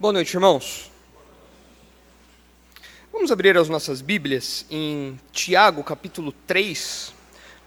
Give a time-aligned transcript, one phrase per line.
[0.00, 0.92] Boa noite, irmãos.
[3.12, 7.12] Vamos abrir as nossas Bíblias em Tiago, capítulo 3.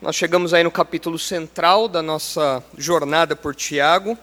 [0.02, 4.18] Nós chegamos aí no capítulo central da nossa jornada por Tiago.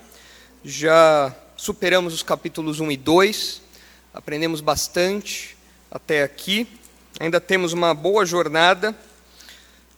[0.65, 3.61] Já superamos os capítulos 1 e 2,
[4.15, 5.55] aprendemos bastante
[5.91, 6.67] até aqui.
[7.21, 8.97] Ainda temos uma boa jornada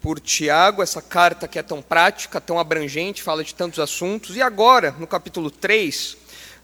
[0.00, 4.34] por Tiago, essa carta que é tão prática, tão abrangente, fala de tantos assuntos.
[4.34, 6.16] E agora, no capítulo 3,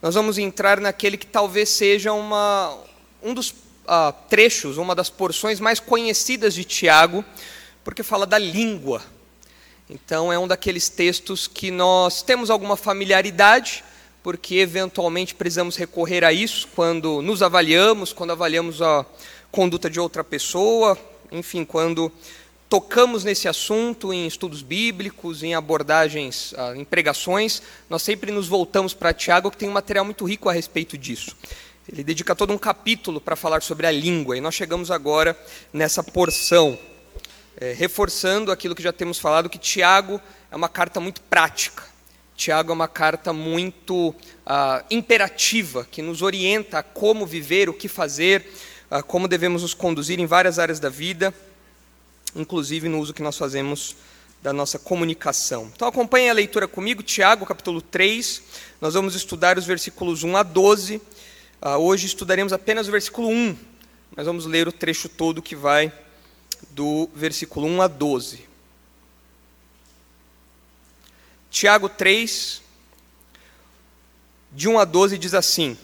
[0.03, 2.77] nós vamos entrar naquele que talvez seja uma,
[3.23, 7.25] um dos uh, trechos, uma das porções mais conhecidas de Tiago,
[7.83, 9.03] porque fala da língua.
[9.89, 13.85] Então, é um daqueles textos que nós temos alguma familiaridade,
[14.23, 19.07] porque eventualmente precisamos recorrer a isso quando nos avaliamos, quando avaliamos a
[19.51, 20.99] conduta de outra pessoa,
[21.31, 22.11] enfim, quando
[22.69, 28.93] tocamos nesse assunto em estudos bíblicos, em abordagens, ah, em pregações, nós sempre nos voltamos
[28.93, 31.37] para Tiago, que tem um material muito rico a respeito disso.
[31.91, 35.39] Ele dedica todo um capítulo para falar sobre a língua, e nós chegamos agora
[35.73, 36.77] nessa porção,
[37.59, 41.85] é, reforçando aquilo que já temos falado, que Tiago é uma carta muito prática.
[42.35, 47.89] Tiago é uma carta muito ah, imperativa, que nos orienta a como viver, o que
[47.89, 48.53] fazer,
[48.91, 51.33] ah, como devemos nos conduzir em várias áreas da vida
[52.37, 53.97] inclusive no uso que nós fazemos
[54.43, 55.71] da nossa comunicação.
[55.75, 58.43] Então acompanhe a leitura comigo, Tiago, capítulo 3.
[58.81, 60.97] Nós vamos estudar os versículos 1 a 12.
[60.97, 61.03] Uh,
[61.61, 63.57] ah, hoje estudaremos apenas o versículo 1,
[64.15, 65.93] mas vamos ler o trecho todo que vai
[66.71, 68.47] do versículo 1 a 12.
[71.51, 72.63] Tiago 3,
[74.53, 75.77] de 1 a 12, diz assim: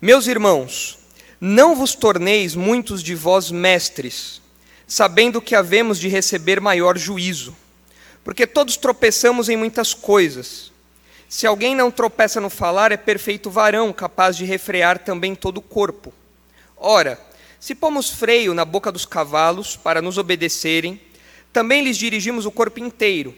[0.00, 0.98] Meus irmãos,
[1.38, 4.40] não vos torneis muitos de vós mestres
[4.88, 7.54] sabendo que havemos de receber maior juízo.
[8.24, 10.72] Porque todos tropeçamos em muitas coisas.
[11.28, 15.62] Se alguém não tropeça no falar, é perfeito varão, capaz de refrear também todo o
[15.62, 16.12] corpo.
[16.74, 17.20] Ora,
[17.60, 20.98] se pomos freio na boca dos cavalos para nos obedecerem,
[21.52, 23.34] também lhes dirigimos o corpo inteiro.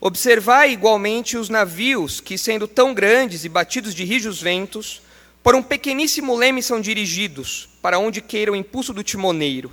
[0.00, 5.02] Observai igualmente os navios, que, sendo tão grandes e batidos de rijos ventos,
[5.42, 9.72] por um pequeníssimo leme são dirigidos, para onde queira o impulso do timoneiro.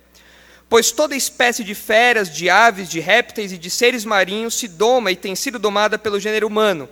[0.71, 5.11] Pois toda espécie de feras, de aves, de répteis e de seres marinhos se doma
[5.11, 6.87] e tem sido domada pelo gênero humano.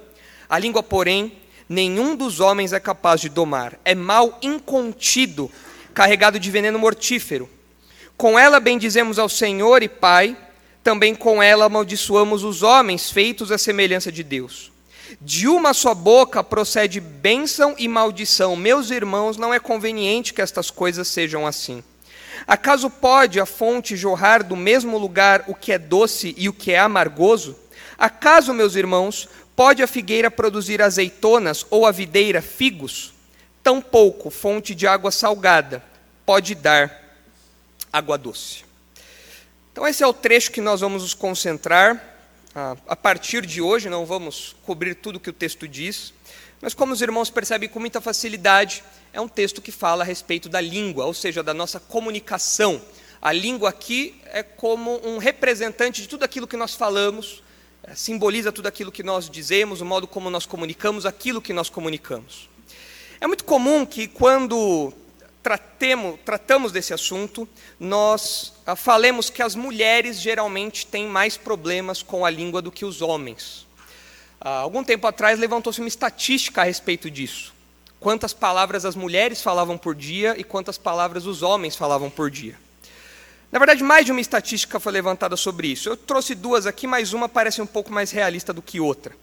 [0.50, 1.31] A língua, porém,
[1.69, 3.79] nenhum dos homens é capaz de domar.
[3.85, 5.50] É mal incontido,
[5.94, 7.50] carregado de veneno mortífero.
[8.17, 10.35] Com ela bendizemos ao Senhor e Pai,
[10.84, 14.73] também com ela amaldiçoamos os homens feitos à semelhança de Deus.
[15.22, 18.57] De uma só boca procede bênção e maldição.
[18.57, 21.81] Meus irmãos, não é conveniente que estas coisas sejam assim.
[22.48, 26.72] Acaso pode a fonte jorrar do mesmo lugar o que é doce e o que
[26.72, 27.58] é amargoso?
[27.98, 33.14] Acaso, meus irmãos, pode a figueira produzir azeitonas ou a videira figos?
[33.62, 35.84] Tampouco fonte de água salgada
[36.26, 37.18] pode dar
[37.92, 38.64] água doce.
[39.72, 42.02] Então, esse é o trecho que nós vamos nos concentrar.
[42.88, 46.14] A partir de hoje, não vamos cobrir tudo que o texto diz,
[46.62, 50.47] mas como os irmãos percebem com muita facilidade, é um texto que fala a respeito
[50.47, 52.81] da língua, ou seja, da nossa comunicação.
[53.22, 57.44] A língua aqui é como um representante de tudo aquilo que nós falamos,
[57.84, 61.70] é, simboliza tudo aquilo que nós dizemos, o modo como nós comunicamos, aquilo que nós
[61.70, 62.50] comunicamos.
[63.20, 64.94] É muito comum que quando
[65.41, 67.47] tratemos, tratamos desse assunto,
[67.80, 72.86] nós ah, falemos que as mulheres geralmente têm mais problemas com a língua do que
[72.86, 73.68] os homens.
[74.40, 77.53] Há algum tempo atrás levantou-se uma estatística a respeito disso.
[78.00, 82.58] Quantas palavras as mulheres falavam por dia e quantas palavras os homens falavam por dia.
[83.52, 85.90] Na verdade, mais de uma estatística foi levantada sobre isso.
[85.90, 89.16] Eu trouxe duas aqui, mas uma parece um pouco mais realista do que outra.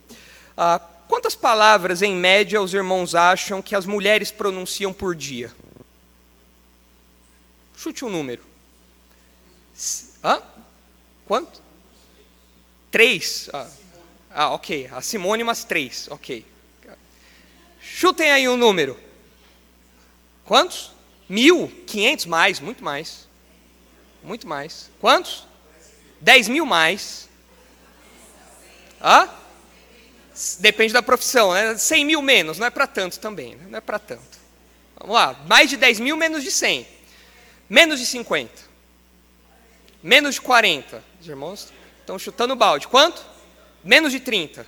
[0.57, 5.53] Ah, quantas palavras, em média, os irmãos acham que as mulheres pronunciam por dia?
[7.77, 8.43] Chute um número.
[10.25, 10.43] Hã?
[11.27, 11.63] Quanto?
[12.91, 13.49] Três?
[13.53, 13.69] Ah.
[14.31, 14.91] Ah, ok.
[14.93, 16.09] A Simone, umas três.
[16.11, 16.45] Ok.
[17.99, 19.01] Chutem aí um número.
[20.45, 20.93] Quantos?
[21.27, 21.73] Mil?
[21.87, 22.27] Quinhentos?
[22.27, 23.27] Mais, muito mais.
[24.23, 24.91] Muito mais.
[25.01, 25.47] Quantos?
[26.21, 27.27] Dez mil mais.
[29.03, 29.31] Hã?
[30.59, 31.79] Depende da profissão, né?
[31.79, 33.65] Cem mil menos, não é para tanto também, né?
[33.71, 34.39] não é para tanto.
[34.99, 36.87] Vamos lá, mais de dez mil, menos de cem.
[37.67, 38.61] Menos de cinquenta.
[40.03, 41.03] Menos de 40.
[41.19, 42.89] Os irmãos estão chutando balde.
[42.89, 43.25] Quanto?
[43.83, 44.67] Menos de 30.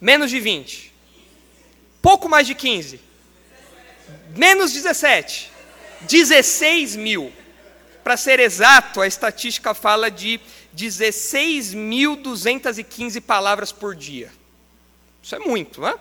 [0.00, 0.89] Menos de 20.
[2.02, 3.00] Pouco mais de 15.
[4.36, 5.50] Menos 17.
[6.02, 7.32] 16 mil.
[8.02, 10.40] Para ser exato, a estatística fala de
[10.76, 14.32] 16.215 palavras por dia.
[15.22, 15.98] Isso é muito, não é?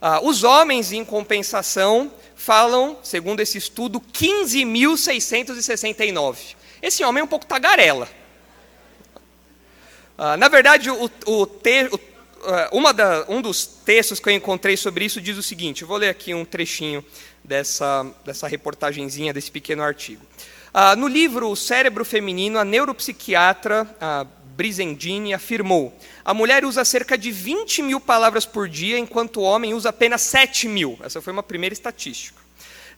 [0.00, 6.54] Ah, os homens, em compensação, falam, segundo esse estudo, 15.669.
[6.82, 8.06] Esse homem é um pouco tagarela.
[10.18, 11.96] Ah, na verdade, o, o, te, o
[12.46, 15.96] uh, da, um dos textos que eu encontrei sobre isso diz o seguinte: eu vou
[15.96, 17.04] ler aqui um trechinho
[17.44, 20.22] dessa, dessa reportagenzinha, desse pequeno artigo.
[20.74, 24.26] Uh, no livro O Cérebro Feminino, a neuropsiquiatra a
[24.56, 29.74] Brizendine afirmou: a mulher usa cerca de 20 mil palavras por dia, enquanto o homem
[29.74, 30.98] usa apenas 7 mil.
[31.02, 32.35] Essa foi uma primeira estatística.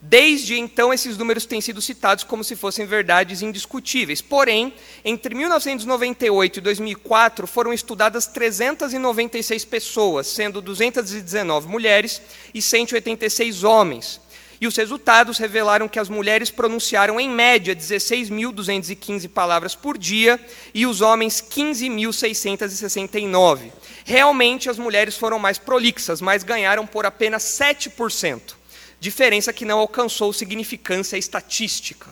[0.00, 4.22] Desde então, esses números têm sido citados como se fossem verdades indiscutíveis.
[4.22, 4.72] Porém,
[5.04, 12.22] entre 1998 e 2004, foram estudadas 396 pessoas, sendo 219 mulheres
[12.54, 14.20] e 186 homens.
[14.60, 20.38] E os resultados revelaram que as mulheres pronunciaram, em média, 16.215 palavras por dia
[20.72, 23.72] e os homens 15.669.
[24.04, 28.57] Realmente, as mulheres foram mais prolixas, mas ganharam por apenas 7%
[29.00, 32.06] diferença que não alcançou significância estatística.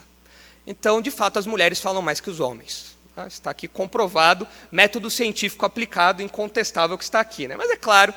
[0.65, 2.97] Então, de fato, as mulheres falam mais que os homens.
[3.17, 3.25] Tá?
[3.25, 7.47] Está aqui comprovado, método científico aplicado, incontestável que está aqui.
[7.47, 7.55] Né?
[7.57, 8.13] Mas é claro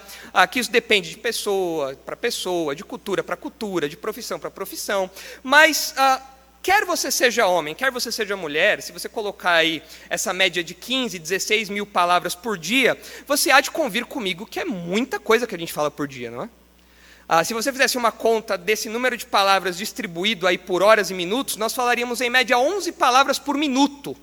[0.50, 5.11] que isso depende de pessoa para pessoa, de cultura para cultura, de profissão para profissão.
[5.43, 6.20] Mas ah,
[6.62, 10.75] quer você seja homem, quer você seja mulher, se você colocar aí essa média de
[10.75, 15.46] 15, 16 mil palavras por dia, você há de convir comigo que é muita coisa
[15.46, 16.50] que a gente fala por dia, não é?
[17.32, 21.15] Ah, se você fizesse uma conta desse número de palavras distribuído aí por horas e
[21.15, 24.17] minutos, nós falaríamos em média 11 palavras por minuto.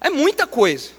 [0.00, 0.90] É muita coisa.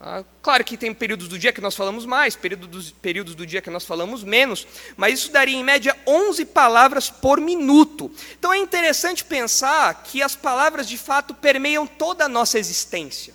[0.00, 3.44] Ah, claro que tem períodos do dia que nós falamos mais, períodos do, períodos do
[3.44, 4.64] dia que nós falamos menos,
[4.96, 8.08] mas isso daria em média 11 palavras por minuto.
[8.38, 13.34] Então é interessante pensar que as palavras de fato permeiam toda a nossa existência.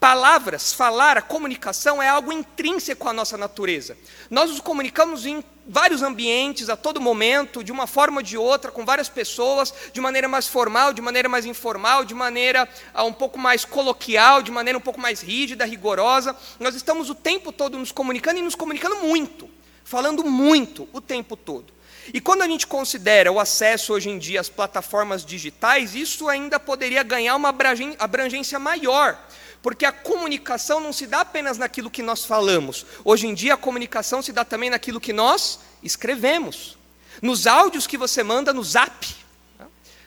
[0.00, 3.98] Palavras, falar, a comunicação é algo intrínseco à nossa natureza.
[4.30, 8.70] Nós nos comunicamos em vários ambientes, a todo momento, de uma forma ou de outra,
[8.70, 13.12] com várias pessoas, de maneira mais formal, de maneira mais informal, de maneira uh, um
[13.12, 16.36] pouco mais coloquial, de maneira um pouco mais rígida, rigorosa.
[16.60, 19.48] Nós estamos o tempo todo nos comunicando e nos comunicando muito,
[19.84, 21.72] falando muito o tempo todo.
[22.12, 26.60] E quando a gente considera o acesso hoje em dia às plataformas digitais, isso ainda
[26.60, 27.54] poderia ganhar uma
[27.98, 29.18] abrangência maior
[29.64, 32.84] porque a comunicação não se dá apenas naquilo que nós falamos.
[33.02, 36.76] Hoje em dia, a comunicação se dá também naquilo que nós escrevemos.
[37.22, 39.16] Nos áudios que você manda no zap.
[39.58, 39.64] Né?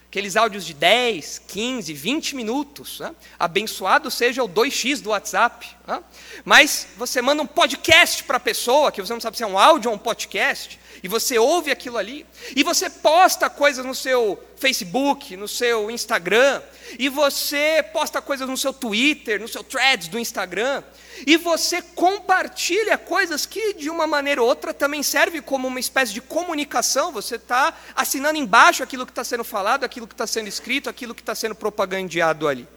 [0.10, 3.00] Aqueles áudios de 10, 15, 20 minutos.
[3.00, 3.16] Né?
[3.40, 5.68] Abençoado seja o 2x do WhatsApp.
[5.88, 6.04] Né?
[6.46, 9.58] Mas você manda um podcast para a pessoa, que você não sabe se é um
[9.58, 14.42] áudio ou um podcast e você ouve aquilo ali, e você posta coisas no seu
[14.58, 16.62] Facebook, no seu Instagram,
[16.98, 20.84] e você posta coisas no seu Twitter, no seu Threads do Instagram,
[21.26, 26.14] e você compartilha coisas que de uma maneira ou outra também serve como uma espécie
[26.14, 27.12] de comunicação.
[27.12, 31.16] Você está assinando embaixo aquilo que está sendo falado, aquilo que está sendo escrito, aquilo
[31.16, 32.68] que está sendo propagandeado ali.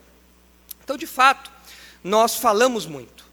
[0.83, 1.51] Então, de fato,
[2.03, 3.25] nós falamos muito,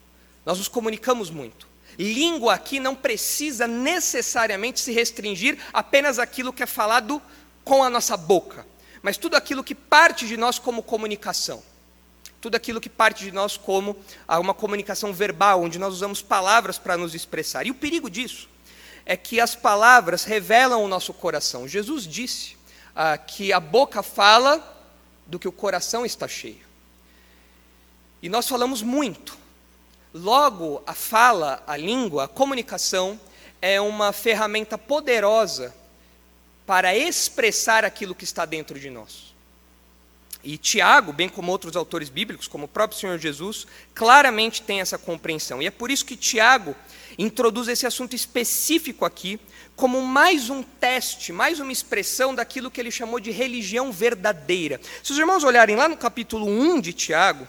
[0.46, 1.67] nós nos comunicamos muito.
[1.98, 7.22] Língua aqui não precisa necessariamente se restringir apenas àquilo que é falado
[7.64, 8.66] com a nossa boca,
[9.02, 11.64] mas tudo aquilo que parte de nós como comunicação.
[12.40, 16.96] Tudo aquilo que parte de nós como uma comunicação verbal, onde nós usamos palavras para
[16.96, 17.66] nos expressar.
[17.66, 18.48] E o perigo disso
[19.06, 21.68] é que as palavras revelam o nosso coração.
[21.68, 22.56] Jesus disse
[22.96, 24.62] ah, que a boca fala
[25.26, 26.66] do que o coração está cheio.
[28.22, 29.38] E nós falamos muito,
[30.18, 33.20] Logo, a fala, a língua, a comunicação
[33.62, 35.76] é uma ferramenta poderosa
[36.66, 39.36] para expressar aquilo que está dentro de nós.
[40.44, 44.98] E Tiago, bem como outros autores bíblicos, como o próprio Senhor Jesus, claramente tem essa
[44.98, 45.62] compreensão.
[45.62, 46.76] E é por isso que Tiago
[47.18, 49.40] introduz esse assunto específico aqui,
[49.76, 54.82] como mais um teste, mais uma expressão daquilo que ele chamou de religião verdadeira.
[55.04, 57.48] Se os irmãos olharem lá no capítulo 1 de Tiago,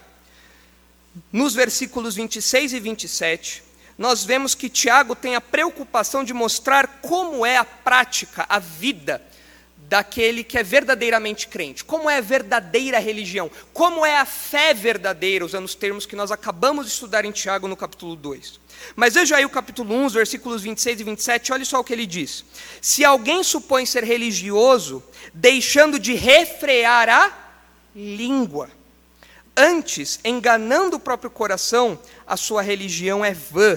[1.32, 3.62] nos versículos 26 e 27,
[3.96, 9.20] nós vemos que Tiago tem a preocupação de mostrar como é a prática, a vida
[9.88, 15.44] daquele que é verdadeiramente crente, como é a verdadeira religião, como é a fé verdadeira,
[15.44, 18.60] usando os termos que nós acabamos de estudar em Tiago no capítulo 2.
[18.94, 21.92] Mas veja aí o capítulo 1, os versículos 26 e 27, olha só o que
[21.92, 22.44] ele diz:
[22.82, 27.32] Se alguém supõe ser religioso, deixando de refrear a
[27.96, 28.70] língua,
[29.60, 33.76] Antes, enganando o próprio coração, a sua religião é vã.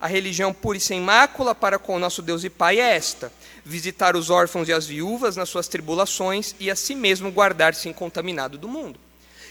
[0.00, 3.32] A religião pura e sem mácula para com o nosso Deus e Pai é esta:
[3.64, 8.58] visitar os órfãos e as viúvas nas suas tribulações e a si mesmo guardar-se incontaminado
[8.58, 8.98] do mundo.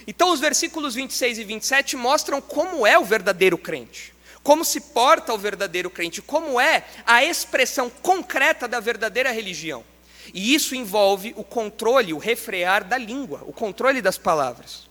[0.06, 5.34] Então, os versículos 26 e 27 mostram como é o verdadeiro crente, como se porta
[5.34, 9.86] o verdadeiro crente, como é a expressão concreta da verdadeira religião.
[10.34, 14.89] E isso envolve o controle, o refrear da língua, o controle das palavras.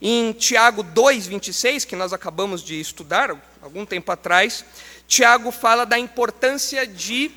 [0.00, 4.64] Em Tiago 2,26, que nós acabamos de estudar algum tempo atrás,
[5.06, 7.30] Tiago fala da importância de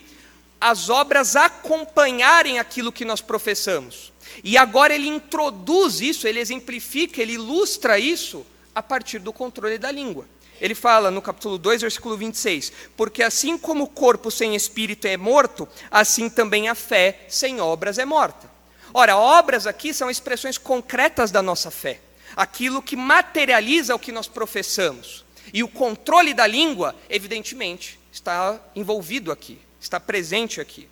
[0.61, 4.13] as obras acompanharem aquilo que nós professamos.
[4.41, 9.91] E agora ele introduz isso, ele exemplifica, ele ilustra isso a partir do controle da
[9.91, 10.25] língua.
[10.61, 15.17] Ele fala no capítulo 2, versículo 26: Porque assim como o corpo sem espírito é
[15.17, 18.49] morto, assim também a fé sem obras é morta.
[18.93, 21.99] Ora, obras aqui são expressões concretas da nossa fé,
[22.35, 25.23] aquilo que materializa o que nós professamos.
[25.53, 30.87] E o controle da língua, evidentemente, está envolvido aqui, está presente aqui.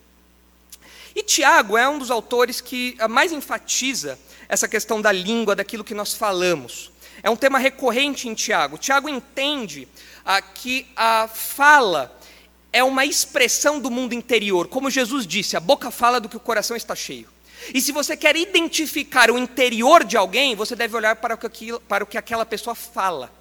[1.15, 4.17] E Tiago é um dos autores que mais enfatiza
[4.47, 6.91] essa questão da língua, daquilo que nós falamos.
[7.23, 8.77] É um tema recorrente em Tiago.
[8.77, 9.87] Tiago entende
[10.25, 12.17] ah, que a fala
[12.73, 14.67] é uma expressão do mundo interior.
[14.67, 17.27] Como Jesus disse, a boca fala do que o coração está cheio.
[17.73, 21.79] E se você quer identificar o interior de alguém, você deve olhar para o que,
[21.87, 23.31] para o que aquela pessoa fala.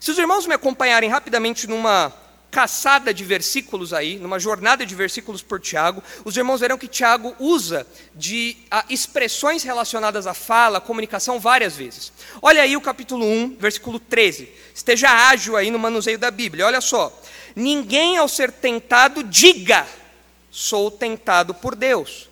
[0.00, 2.12] Se os irmãos me acompanharem rapidamente numa
[2.52, 7.34] caçada de versículos aí, numa jornada de versículos por Tiago, os irmãos verão que Tiago
[7.40, 12.12] usa de a, expressões relacionadas à fala, à comunicação várias vezes.
[12.42, 14.52] Olha aí o capítulo 1, versículo 13.
[14.74, 16.66] Esteja ágil aí no manuseio da Bíblia.
[16.66, 17.18] Olha só.
[17.56, 19.86] Ninguém ao ser tentado diga:
[20.50, 22.28] sou tentado por Deus.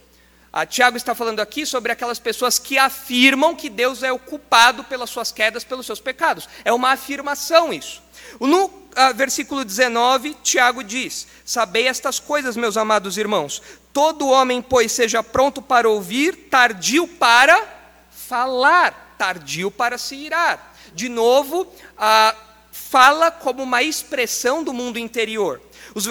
[0.53, 4.83] A Tiago está falando aqui sobre aquelas pessoas que afirmam que Deus é o culpado
[4.83, 6.49] pelas suas quedas, pelos seus pecados.
[6.65, 8.03] É uma afirmação isso.
[8.41, 13.63] No ah, versículo 19, Tiago diz: Sabei estas coisas, meus amados irmãos.
[13.93, 17.65] Todo homem, pois, seja pronto para ouvir, tardio para
[18.11, 20.75] falar, tardio para se irar.
[20.93, 22.35] De novo, ah,
[22.73, 25.61] fala como uma expressão do mundo interior.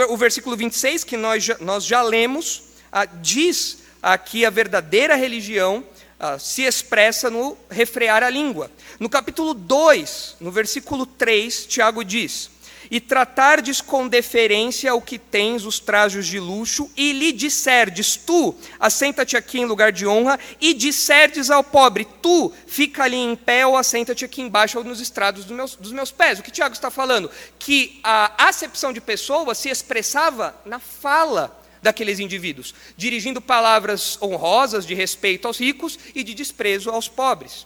[0.10, 5.84] O versículo 26, que nós já, nós já lemos, ah, diz aqui a verdadeira religião
[6.20, 8.70] ah, se expressa no refrear a língua.
[9.00, 12.50] No capítulo 2, no versículo 3, Tiago diz:
[12.92, 18.54] E tratardes com deferência o que tens os trajos de luxo, e lhe disserdes: Tu,
[18.78, 23.66] assenta-te aqui em lugar de honra, e disserdes ao pobre: Tu, fica ali em pé,
[23.66, 26.40] ou assenta-te aqui embaixo, ou nos estrados dos meus, dos meus pés.
[26.40, 27.32] O que Tiago está falando?
[27.58, 34.94] Que a acepção de pessoa se expressava na fala daqueles indivíduos, dirigindo palavras honrosas de
[34.94, 37.66] respeito aos ricos e de desprezo aos pobres.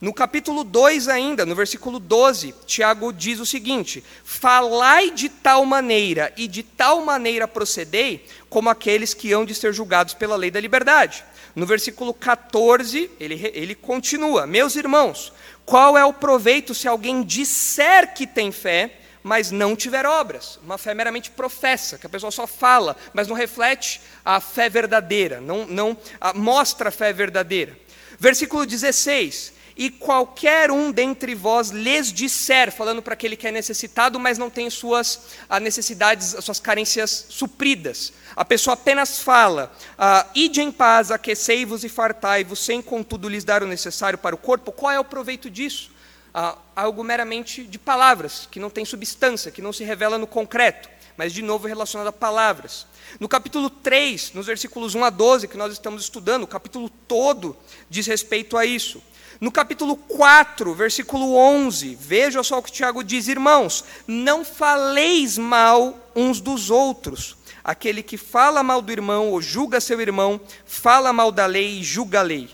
[0.00, 6.32] No capítulo 2 ainda, no versículo 12, Tiago diz o seguinte: Falai de tal maneira
[6.36, 10.60] e de tal maneira procedei, como aqueles que hão de ser julgados pela lei da
[10.60, 11.24] liberdade.
[11.54, 15.32] No versículo 14, ele, ele continua: Meus irmãos,
[15.64, 20.58] qual é o proveito se alguém disser que tem fé, mas não tiver obras.
[20.62, 25.40] Uma fé meramente professa, que a pessoa só fala, mas não reflete a fé verdadeira,
[25.40, 27.76] não, não a, mostra a fé verdadeira.
[28.18, 34.20] Versículo 16: E qualquer um dentre vós lhes disser, falando para aquele que é necessitado,
[34.20, 38.12] mas não tem suas a, necessidades, as suas carências supridas.
[38.36, 43.62] A pessoa apenas fala: ah, Ide em paz, aquecei-vos e fartai-vos, sem contudo lhes dar
[43.62, 44.70] o necessário para o corpo.
[44.70, 45.93] Qual é o proveito disso?
[46.34, 50.88] Ah, algo meramente de palavras, que não tem substância, que não se revela no concreto,
[51.16, 52.86] mas de novo relacionado a palavras.
[53.20, 57.56] No capítulo 3, nos versículos 1 a 12, que nós estamos estudando, o capítulo todo
[57.88, 59.00] diz respeito a isso.
[59.40, 66.10] No capítulo 4, versículo 11, veja só o que Tiago diz: Irmãos, não faleis mal
[66.14, 67.36] uns dos outros.
[67.62, 71.84] Aquele que fala mal do irmão ou julga seu irmão, fala mal da lei e
[71.84, 72.50] julga a lei.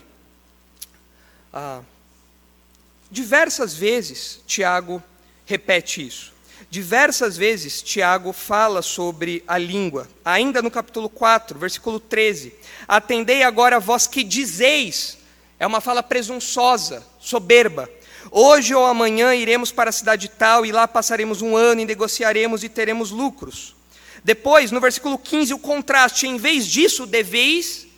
[1.53, 1.81] Ah,
[3.11, 5.03] Diversas vezes Tiago
[5.45, 6.31] repete isso.
[6.69, 10.07] Diversas vezes Tiago fala sobre a língua.
[10.23, 12.53] Ainda no capítulo 4, versículo 13:
[12.87, 15.17] Atendei agora vós que dizeis,
[15.59, 17.89] é uma fala presunçosa, soberba.
[18.31, 22.63] Hoje ou amanhã iremos para a cidade tal e lá passaremos um ano e negociaremos
[22.63, 23.75] e teremos lucros.
[24.23, 27.90] Depois, no versículo 15, o contraste: em vez disso, deveis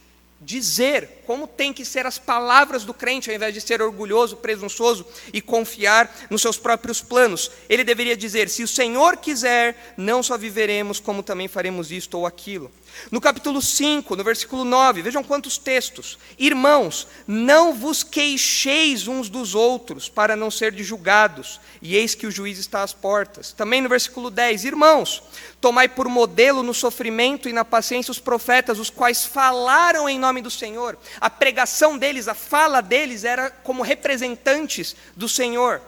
[0.44, 5.06] dizer como tem que ser as palavras do crente, ao invés de ser orgulhoso, presunçoso
[5.32, 7.50] e confiar nos seus próprios planos.
[7.70, 12.26] Ele deveria dizer: Se o Senhor quiser, não só viveremos, como também faremos isto ou
[12.26, 12.72] aquilo.
[13.12, 16.18] No capítulo 5, no versículo 9, vejam quantos textos.
[16.38, 22.32] Irmãos, não vos queixeis uns dos outros, para não ser julgados, e eis que o
[22.32, 23.52] juiz está às portas.
[23.52, 25.24] Também no versículo 10, irmãos,
[25.60, 30.42] tomai por modelo no sofrimento e na paciência os profetas, os quais falaram em nome
[30.42, 30.98] do Senhor.
[31.20, 35.82] A pregação deles, a fala deles era como representantes do Senhor.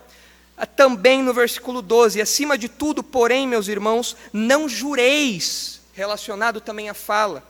[0.76, 6.94] Também no versículo 12, acima de tudo, porém, meus irmãos, não jureis relacionado também à
[6.94, 7.44] fala.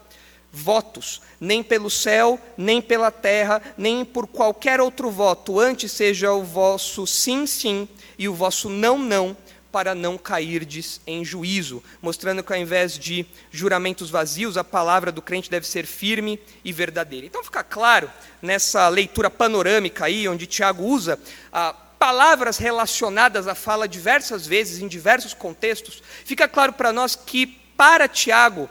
[0.52, 6.44] Votos, nem pelo céu, nem pela terra, nem por qualquer outro voto, antes seja o
[6.44, 9.36] vosso sim, sim, e o vosso não, não,
[9.70, 15.22] para não cairdes em juízo, mostrando que ao invés de juramentos vazios, a palavra do
[15.22, 17.26] crente deve ser firme e verdadeira.
[17.26, 18.10] Então fica claro
[18.42, 21.20] nessa leitura panorâmica aí, onde Tiago usa
[21.52, 27.65] ah, palavras relacionadas à fala diversas vezes, em diversos contextos, fica claro para nós que
[27.78, 28.70] para Tiago,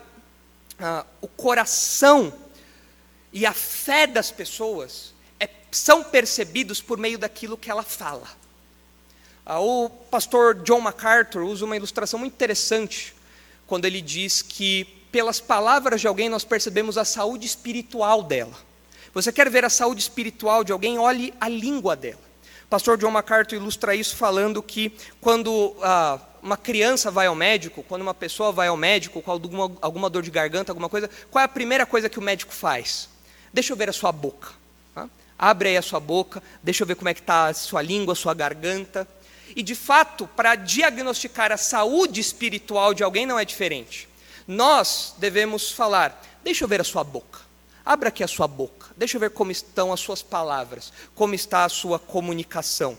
[0.79, 2.33] ah, o coração
[3.33, 8.29] e a fé das pessoas é, são percebidos por meio daquilo que ela fala.
[9.45, 13.15] Ah, o pastor John MacArthur usa uma ilustração muito interessante
[13.67, 18.57] quando ele diz que pelas palavras de alguém nós percebemos a saúde espiritual dela.
[19.13, 20.99] Você quer ver a saúde espiritual de alguém?
[20.99, 22.21] Olhe a língua dela.
[22.65, 27.83] O pastor John MacArthur ilustra isso falando que quando ah, uma criança vai ao médico,
[27.83, 31.41] quando uma pessoa vai ao médico com alguma, alguma dor de garganta, alguma coisa, qual
[31.41, 33.09] é a primeira coisa que o médico faz?
[33.53, 34.51] Deixa eu ver a sua boca.
[34.95, 35.09] Tá?
[35.39, 38.13] Abre aí a sua boca, deixa eu ver como é que está a sua língua,
[38.13, 39.09] a sua garganta.
[39.57, 44.09] E de fato, para diagnosticar a saúde espiritual de alguém não é diferente.
[44.47, 47.41] Nós devemos falar, deixa eu ver a sua boca.
[47.85, 48.84] Abra aqui a sua boca.
[48.97, 52.97] Deixa eu ver como estão as suas palavras, como está a sua comunicação.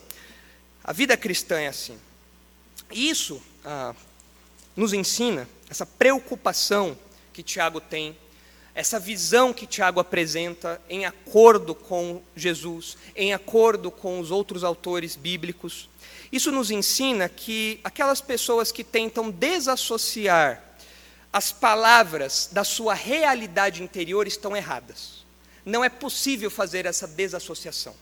[0.84, 1.98] A vida cristã é assim.
[2.92, 3.96] Isso ah,
[4.75, 6.98] nos ensina essa preocupação
[7.34, 8.16] que Tiago tem,
[8.74, 15.16] essa visão que Tiago apresenta em acordo com Jesus, em acordo com os outros autores
[15.16, 15.90] bíblicos.
[16.30, 20.62] Isso nos ensina que aquelas pessoas que tentam desassociar
[21.31, 25.25] as palavras da sua realidade interior estão erradas.
[25.66, 27.96] Não é possível fazer essa desassociação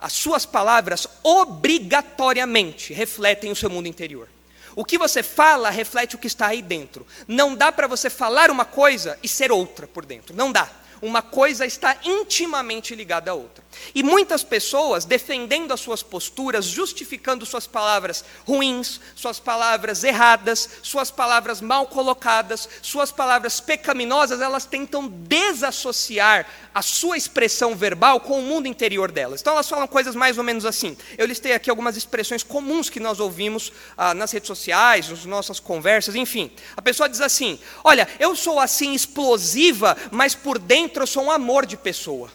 [0.00, 4.28] as suas palavras obrigatoriamente refletem o seu mundo interior.
[4.74, 7.06] O que você fala reflete o que está aí dentro.
[7.28, 10.34] Não dá para você falar uma coisa e ser outra por dentro.
[10.34, 10.70] Não dá
[11.02, 13.64] uma coisa está intimamente ligada à outra.
[13.94, 21.10] E muitas pessoas defendendo as suas posturas, justificando suas palavras ruins, suas palavras erradas, suas
[21.10, 28.42] palavras mal colocadas, suas palavras pecaminosas, elas tentam desassociar a sua expressão verbal com o
[28.42, 29.40] mundo interior delas.
[29.40, 30.96] Então elas falam coisas mais ou menos assim.
[31.16, 35.58] Eu listei aqui algumas expressões comuns que nós ouvimos ah, nas redes sociais, nas nossas
[35.58, 36.50] conversas, enfim.
[36.76, 41.24] A pessoa diz assim: Olha, eu sou assim explosiva, mas por dentro dentro eu sou
[41.24, 42.30] um amor de pessoa.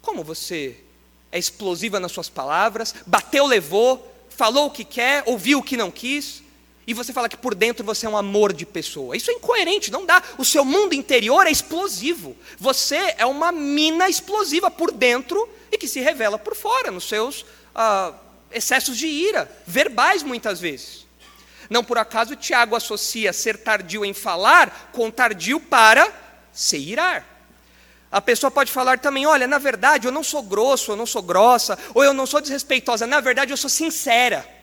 [0.00, 0.76] Como você
[1.30, 5.90] é explosiva nas suas palavras, bateu, levou, falou o que quer, ouviu o que não
[5.90, 6.42] quis,
[6.86, 9.16] e você fala que por dentro você é um amor de pessoa.
[9.16, 10.22] Isso é incoerente, não dá.
[10.38, 12.36] O seu mundo interior é explosivo.
[12.58, 17.44] Você é uma mina explosiva por dentro e que se revela por fora, nos seus
[17.74, 18.14] ah,
[18.52, 21.05] excessos de ira, verbais muitas vezes.
[21.68, 26.10] Não por acaso Tiago associa ser tardio em falar com tardio para
[26.52, 27.24] se irar.
[28.10, 31.22] A pessoa pode falar também: olha, na verdade eu não sou grosso, eu não sou
[31.22, 34.55] grossa, ou eu não sou desrespeitosa, na verdade eu sou sincera.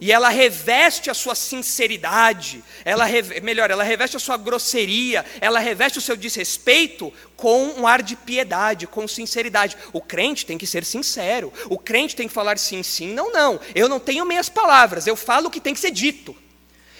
[0.00, 3.06] E ela reveste a sua sinceridade, ela
[3.42, 8.14] melhor, ela reveste a sua grosseria, ela reveste o seu desrespeito com um ar de
[8.14, 9.76] piedade, com sinceridade.
[9.92, 13.58] O crente tem que ser sincero, o crente tem que falar sim, sim, não, não.
[13.74, 16.36] Eu não tenho meias palavras, eu falo o que tem que ser dito.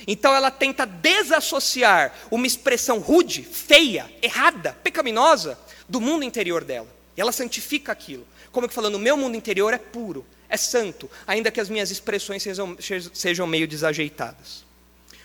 [0.07, 6.89] Então ela tenta desassociar uma expressão rude, feia, errada, pecaminosa do mundo interior dela.
[7.17, 8.27] E ela santifica aquilo.
[8.57, 11.91] Como que falando, o meu mundo interior é puro, é santo, ainda que as minhas
[11.91, 12.75] expressões sejam,
[13.13, 14.65] sejam meio desajeitadas.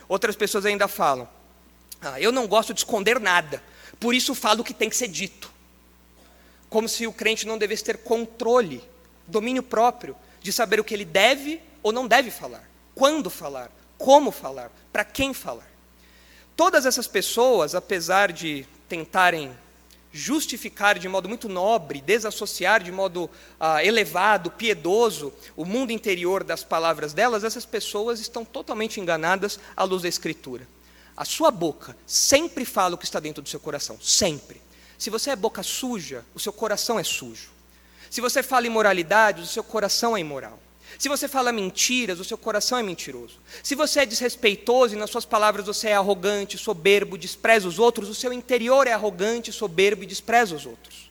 [0.10, 1.30] Outras pessoas ainda falam:
[2.02, 3.64] ah, eu não gosto de esconder nada,
[4.02, 5.50] por isso falo o que tem que ser dito.
[6.70, 8.84] Como se o crente não devesse ter controle,
[9.26, 14.30] domínio próprio, de saber o que ele deve ou não deve falar, quando falar, como
[14.30, 15.72] falar, para quem falar.
[16.58, 19.56] Todas essas pessoas, apesar de tentarem
[20.12, 26.64] justificar de modo muito nobre, desassociar de modo ah, elevado, piedoso, o mundo interior das
[26.64, 30.68] palavras delas, essas pessoas estão totalmente enganadas à luz da Escritura.
[31.16, 34.62] A sua boca sempre fala o que está dentro do seu coração, sempre.
[34.98, 37.50] Se você é boca suja, o seu coração é sujo.
[38.10, 40.60] Se você fala imoralidade, o seu coração é imoral.
[41.02, 43.40] Se você fala mentiras, o seu coração é mentiroso.
[43.64, 48.08] Se você é desrespeitoso e nas suas palavras você é arrogante, soberbo, despreza os outros,
[48.08, 51.10] o seu interior é arrogante, soberbo e despreza os outros.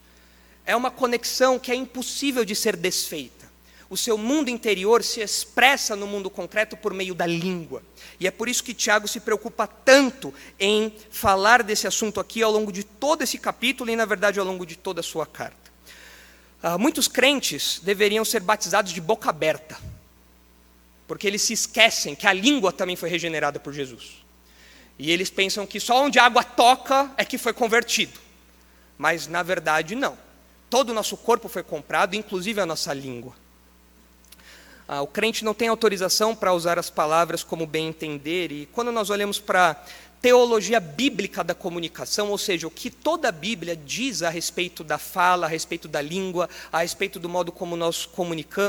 [0.65, 3.51] É uma conexão que é impossível de ser desfeita.
[3.89, 7.83] O seu mundo interior se expressa no mundo concreto por meio da língua.
[8.21, 12.53] E é por isso que Tiago se preocupa tanto em falar desse assunto aqui ao
[12.53, 15.60] longo de todo esse capítulo e, na verdade, ao longo de toda a sua carta.
[16.63, 19.79] Ah, muitos crentes deveriam ser batizados de boca aberta,
[21.09, 24.23] porque eles se esquecem que a língua também foi regenerada por Jesus.
[24.99, 28.21] E eles pensam que só onde a água toca é que foi convertido.
[28.99, 30.19] Mas, na verdade, não.
[30.69, 33.35] Todo o nosso corpo foi comprado, inclusive a nossa língua.
[34.87, 38.93] Ah, o crente não tem autorização para usar as palavras como bem entender, e quando
[38.93, 39.83] nós olhamos para
[40.21, 44.99] teologia bíblica da comunicação, ou seja, o que toda a Bíblia diz a respeito da
[44.99, 48.09] fala, a respeito da língua, a respeito do modo como nós,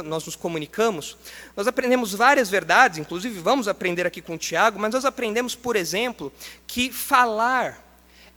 [0.06, 1.18] nós nos comunicamos,
[1.56, 5.76] nós aprendemos várias verdades, inclusive vamos aprender aqui com o Tiago, mas nós aprendemos, por
[5.76, 6.32] exemplo,
[6.66, 7.86] que falar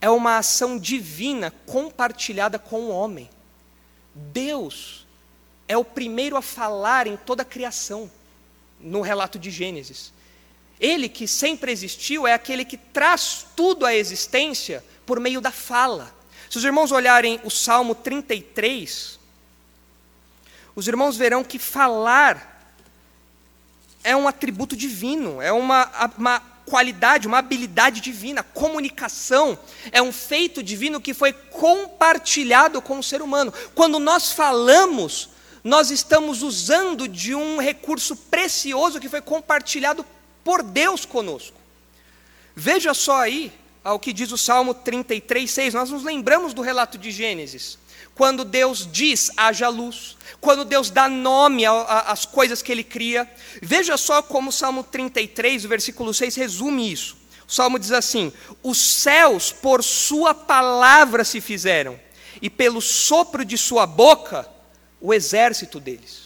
[0.01, 3.31] é uma ação divina compartilhada com o homem.
[4.15, 5.07] Deus
[5.69, 8.11] é o primeiro a falar em toda a criação,
[8.81, 10.13] no relato de Gênesis.
[10.81, 16.15] Ele que sempre existiu é aquele que traz tudo à existência por meio da fala.
[16.51, 19.19] Se os irmãos olharem o Salmo 33,
[20.75, 22.53] os irmãos verão que falar
[24.03, 28.43] é um atributo divino, é uma, uma qualidade, uma habilidade divina.
[28.43, 29.59] Comunicação
[29.93, 33.53] é um feito divino que foi compartilhado com o ser humano.
[33.75, 35.31] Quando nós falamos,
[35.63, 40.05] nós estamos usando de um recurso precioso que foi compartilhado
[40.45, 41.57] por Deus conosco.
[42.55, 43.53] Veja só aí
[43.83, 45.75] ao que diz o Salmo 33, 6.
[45.75, 47.79] Nós nos lembramos do relato de Gênesis.
[48.15, 53.29] Quando Deus diz haja luz, quando Deus dá nome às coisas que Ele cria.
[53.61, 57.17] Veja só como o Salmo 33, o versículo 6, resume isso.
[57.47, 61.99] O Salmo diz assim: Os céus por Sua palavra se fizeram,
[62.41, 64.49] e pelo sopro de Sua boca,
[65.01, 66.24] o exército deles.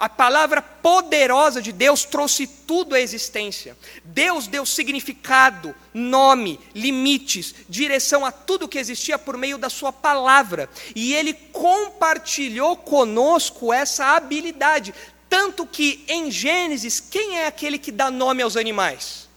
[0.00, 3.76] A palavra poderosa de Deus trouxe tudo à existência.
[4.02, 10.70] Deus deu significado, nome, limites, direção a tudo que existia por meio da Sua palavra.
[10.96, 14.94] E Ele compartilhou conosco essa habilidade.
[15.28, 19.28] Tanto que em Gênesis, quem é aquele que dá nome aos animais?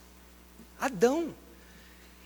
[0.79, 1.35] Adão.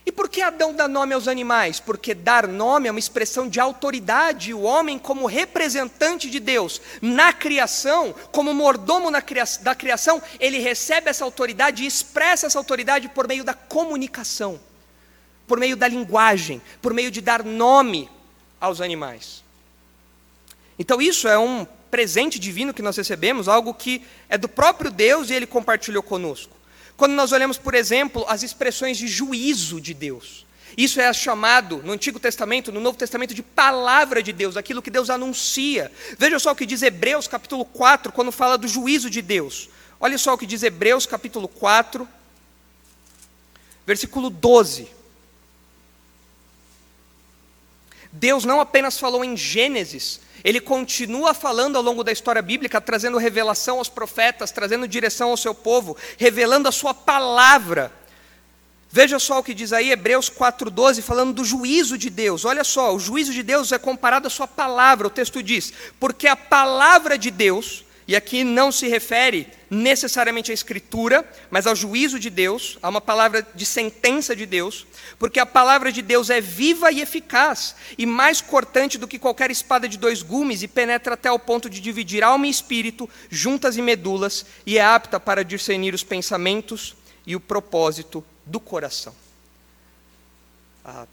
[0.08, 1.80] E por que Adão dá nome aos animais?
[1.80, 4.54] Porque dar nome é uma expressão de autoridade.
[4.54, 11.26] O homem, como representante de Deus na criação, como mordomo da criação, ele recebe essa
[11.26, 14.58] autoridade e expressa essa autoridade por meio da comunicação,
[15.46, 18.08] por meio da linguagem, por meio de dar nome
[18.58, 19.44] aos animais.
[20.78, 25.28] Então, isso é um presente divino que nós recebemos, algo que é do próprio Deus
[25.28, 26.56] e ele compartilhou conosco.
[26.98, 30.44] Quando nós olhamos, por exemplo, as expressões de juízo de Deus.
[30.76, 34.90] Isso é chamado no Antigo Testamento, no Novo Testamento, de palavra de Deus, aquilo que
[34.90, 35.92] Deus anuncia.
[36.18, 39.70] Veja só o que diz Hebreus capítulo 4, quando fala do juízo de Deus.
[40.00, 42.06] Olha só o que diz Hebreus capítulo 4,
[43.86, 44.88] versículo 12.
[48.18, 53.16] Deus não apenas falou em Gênesis, ele continua falando ao longo da história bíblica, trazendo
[53.16, 57.92] revelação aos profetas, trazendo direção ao seu povo, revelando a sua palavra.
[58.90, 62.44] Veja só o que diz aí Hebreus 4,12, falando do juízo de Deus.
[62.44, 65.06] Olha só, o juízo de Deus é comparado à sua palavra.
[65.06, 70.54] O texto diz: Porque a palavra de Deus e aqui não se refere necessariamente à
[70.54, 74.86] Escritura, mas ao juízo de Deus, a uma palavra de sentença de Deus,
[75.18, 79.50] porque a palavra de Deus é viva e eficaz, e mais cortante do que qualquer
[79.50, 83.76] espada de dois gumes, e penetra até o ponto de dividir alma e espírito, juntas
[83.76, 89.14] e medulas, e é apta para discernir os pensamentos e o propósito do coração.
[90.82, 91.06] Ah,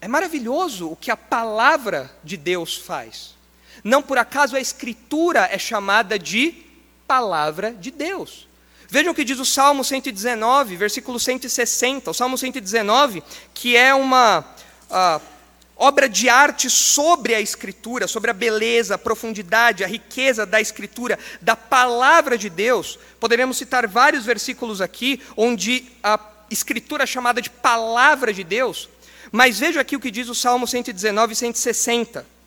[0.00, 3.38] é maravilhoso o que a palavra de Deus faz.
[3.82, 6.54] Não por acaso a Escritura é chamada de
[7.06, 8.48] palavra de Deus.
[8.88, 12.10] Vejam o que diz o Salmo 119, versículo 160.
[12.10, 13.22] O Salmo 119,
[13.54, 15.22] que é uma uh,
[15.76, 21.18] obra de arte sobre a Escritura, sobre a beleza, a profundidade, a riqueza da Escritura,
[21.40, 22.98] da palavra de Deus.
[23.18, 26.18] Poderíamos citar vários versículos aqui, onde a
[26.50, 28.88] Escritura é chamada de palavra de Deus.
[29.30, 32.39] Mas veja aqui o que diz o Salmo 119 e 160.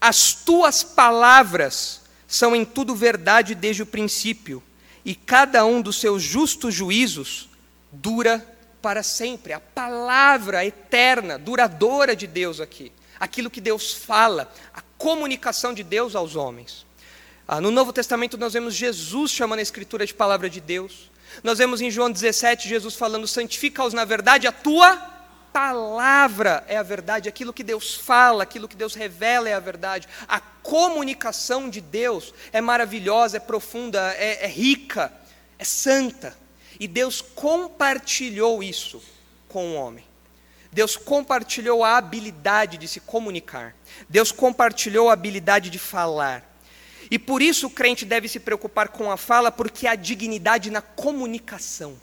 [0.00, 4.62] As tuas palavras são em tudo verdade desde o princípio,
[5.04, 7.48] e cada um dos seus justos juízos
[7.90, 8.46] dura
[8.80, 9.52] para sempre.
[9.52, 12.92] A palavra eterna, duradoura de Deus aqui.
[13.18, 16.86] Aquilo que Deus fala, a comunicação de Deus aos homens.
[17.46, 21.10] Ah, no Novo Testamento nós vemos Jesus chamando a Escritura de palavra de Deus.
[21.42, 25.19] Nós vemos em João 17 Jesus falando: santifica-os na verdade, a tua
[25.52, 30.08] palavra é a verdade, aquilo que Deus fala, aquilo que Deus revela é a verdade.
[30.28, 35.12] A comunicação de Deus é maravilhosa, é profunda, é, é rica,
[35.58, 36.36] é santa.
[36.78, 39.02] E Deus compartilhou isso
[39.48, 40.04] com o homem.
[40.72, 43.74] Deus compartilhou a habilidade de se comunicar.
[44.08, 46.48] Deus compartilhou a habilidade de falar.
[47.10, 50.80] E por isso o crente deve se preocupar com a fala, porque há dignidade na
[50.80, 52.00] comunicação.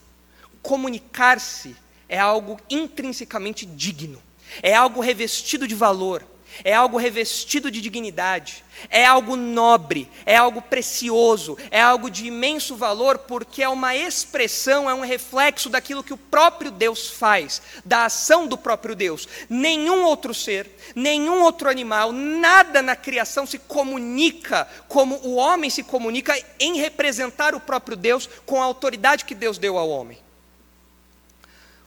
[0.62, 1.78] Comunicar-se
[2.10, 4.22] é algo intrinsecamente digno,
[4.62, 6.24] é algo revestido de valor,
[6.64, 12.76] é algo revestido de dignidade, é algo nobre, é algo precioso, é algo de imenso
[12.76, 18.06] valor, porque é uma expressão, é um reflexo daquilo que o próprio Deus faz, da
[18.06, 19.28] ação do próprio Deus.
[19.50, 25.84] Nenhum outro ser, nenhum outro animal, nada na criação se comunica como o homem se
[25.84, 30.27] comunica em representar o próprio Deus com a autoridade que Deus deu ao homem.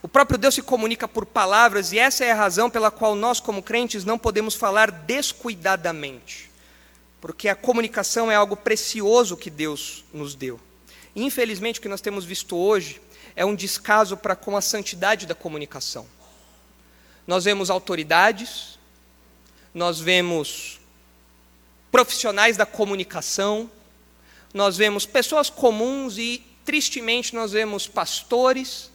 [0.03, 3.39] O próprio Deus se comunica por palavras, e essa é a razão pela qual nós,
[3.39, 6.51] como crentes, não podemos falar descuidadamente,
[7.21, 10.59] porque a comunicação é algo precioso que Deus nos deu.
[11.15, 13.01] Infelizmente, o que nós temos visto hoje
[13.37, 16.07] é um descaso para com a santidade da comunicação.
[17.27, 18.79] Nós vemos autoridades,
[19.75, 20.81] nós vemos
[21.93, 23.71] profissionais da comunicação,
[24.55, 28.90] nós vemos pessoas comuns e, tristemente, nós vemos pastores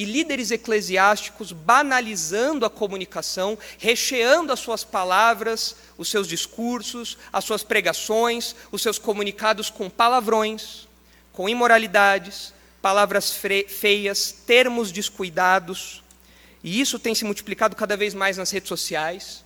[0.00, 7.62] e líderes eclesiásticos banalizando a comunicação, recheando as suas palavras, os seus discursos, as suas
[7.62, 10.88] pregações, os seus comunicados com palavrões,
[11.34, 13.30] com imoralidades, palavras
[13.68, 16.02] feias, termos descuidados.
[16.64, 19.44] E isso tem se multiplicado cada vez mais nas redes sociais.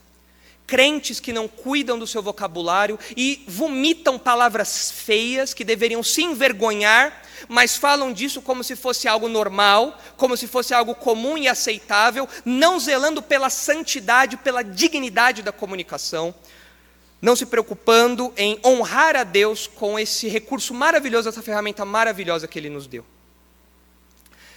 [0.67, 7.25] Crentes que não cuidam do seu vocabulário e vomitam palavras feias que deveriam se envergonhar
[7.49, 12.29] mas falam disso como se fosse algo normal, como se fosse algo comum e aceitável,
[12.45, 16.35] não zelando pela santidade, pela dignidade da comunicação,
[17.21, 22.59] não se preocupando em honrar a Deus com esse recurso maravilhoso, essa ferramenta maravilhosa que
[22.59, 23.05] Ele nos deu.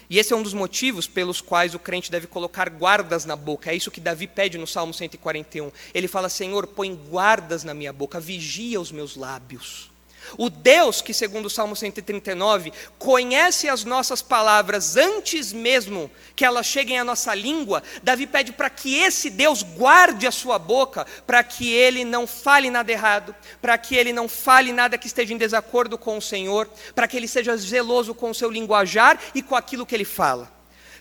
[0.10, 3.72] E esse é um dos motivos pelos quais o crente deve colocar guardas na boca.
[3.72, 5.72] É isso que Davi pede no Salmo 141.
[5.94, 9.90] Ele fala: Senhor, põe guardas na minha boca, vigia os meus lábios.
[10.36, 16.66] O Deus que, segundo o Salmo 139, conhece as nossas palavras antes mesmo que elas
[16.66, 21.44] cheguem à nossa língua, Davi pede para que esse Deus guarde a sua boca, para
[21.44, 25.38] que ele não fale nada errado, para que ele não fale nada que esteja em
[25.38, 29.56] desacordo com o Senhor, para que ele seja zeloso com o seu linguajar e com
[29.56, 30.52] aquilo que ele fala.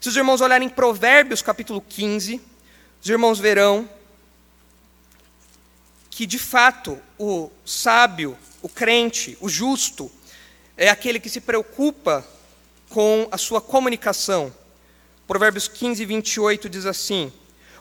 [0.00, 2.40] Se os irmãos olharem Provérbios capítulo 15,
[3.02, 3.88] os irmãos verão
[6.10, 10.11] que de fato o sábio o crente, o justo,
[10.76, 12.26] é aquele que se preocupa
[12.88, 14.52] com a sua comunicação.
[15.24, 17.33] Provérbios 15, 28 diz assim: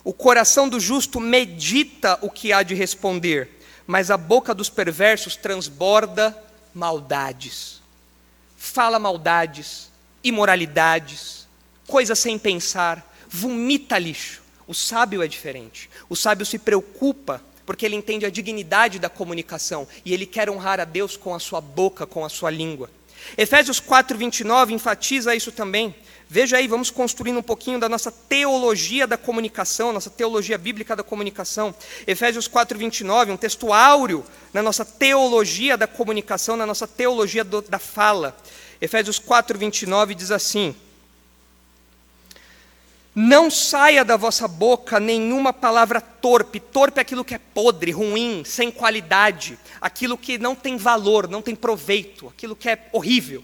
[0.04, 3.50] O coração do justo medita o que há de responder,
[3.88, 6.38] mas a boca dos perversos transborda
[6.72, 7.82] maldades.
[8.56, 9.90] Fala maldades,
[10.24, 11.48] imoralidades,
[11.88, 14.44] coisas sem pensar, vomita lixo.
[14.68, 15.90] O sábio é diferente.
[16.08, 20.80] O sábio se preocupa porque ele entende a dignidade da comunicação e ele quer honrar
[20.80, 22.90] a Deus com a sua boca, com a sua língua.
[23.38, 25.96] Efésios 4:29 enfatiza isso também.
[26.28, 31.04] Veja aí, vamos construindo um pouquinho da nossa teologia da comunicação, nossa teologia bíblica da
[31.04, 31.74] comunicação.
[32.08, 37.80] Efésios 4:29, um texto áureo na nossa teologia da comunicação, na nossa teologia do, da
[37.80, 38.36] fala.
[38.82, 40.76] Efésios 4:29 diz assim:
[43.16, 46.60] não saia da vossa boca nenhuma palavra torpe.
[46.60, 51.42] Torpe é aquilo que é podre, ruim, sem qualidade, aquilo que não tem valor, não
[51.42, 53.42] tem proveito, aquilo que é horrível.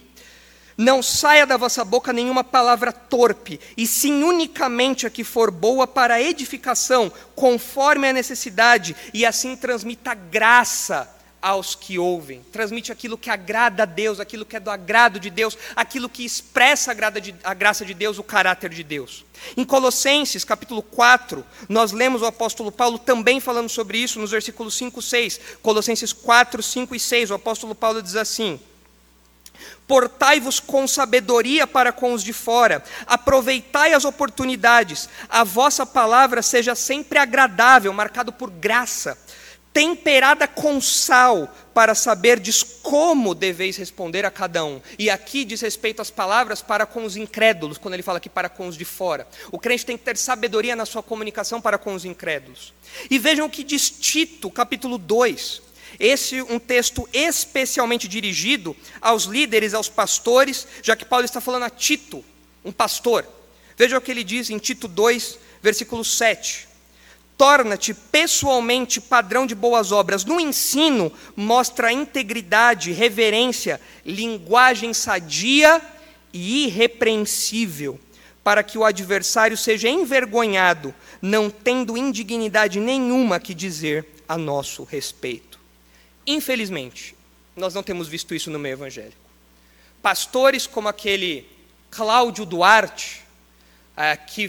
[0.77, 5.87] Não saia da vossa boca nenhuma palavra torpe, e sim unicamente a que for boa
[5.87, 12.43] para edificação, conforme a necessidade, e assim transmita graça aos que ouvem.
[12.51, 16.23] Transmite aquilo que agrada a Deus, aquilo que é do agrado de Deus, aquilo que
[16.23, 16.91] expressa
[17.43, 19.25] a, graça de Deus, o caráter de Deus.
[19.57, 24.75] Em Colossenses, capítulo 4, nós lemos o apóstolo Paulo também falando sobre isso nos versículos
[24.75, 25.41] 5 e 6.
[25.61, 28.59] Colossenses 4, 5 e 6, o apóstolo Paulo diz assim:
[29.87, 36.75] Portai-vos com sabedoria para com os de fora, aproveitai as oportunidades, a vossa palavra seja
[36.75, 39.17] sempre agradável, marcado por graça
[39.73, 44.81] temperada com sal, para saberdes como deveis responder a cada um.
[44.99, 48.49] E aqui diz respeito às palavras para com os incrédulos, quando ele fala aqui para
[48.49, 49.27] com os de fora.
[49.51, 52.73] O crente tem que ter sabedoria na sua comunicação para com os incrédulos.
[53.09, 55.61] E vejam o que diz Tito, capítulo 2.
[55.99, 61.69] Esse um texto especialmente dirigido aos líderes, aos pastores, já que Paulo está falando a
[61.69, 62.23] Tito,
[62.63, 63.25] um pastor.
[63.77, 66.70] Veja o que ele diz em Tito 2, versículo 7.
[67.41, 70.23] Torna-te pessoalmente padrão de boas obras.
[70.23, 75.81] No ensino, mostra integridade, reverência, linguagem sadia
[76.31, 77.99] e irrepreensível,
[78.43, 85.59] para que o adversário seja envergonhado, não tendo indignidade nenhuma que dizer a nosso respeito.
[86.27, 87.15] Infelizmente,
[87.55, 89.17] nós não temos visto isso no meio evangélico.
[89.99, 91.49] Pastores como aquele
[91.89, 93.23] Cláudio Duarte,
[93.97, 94.47] é, que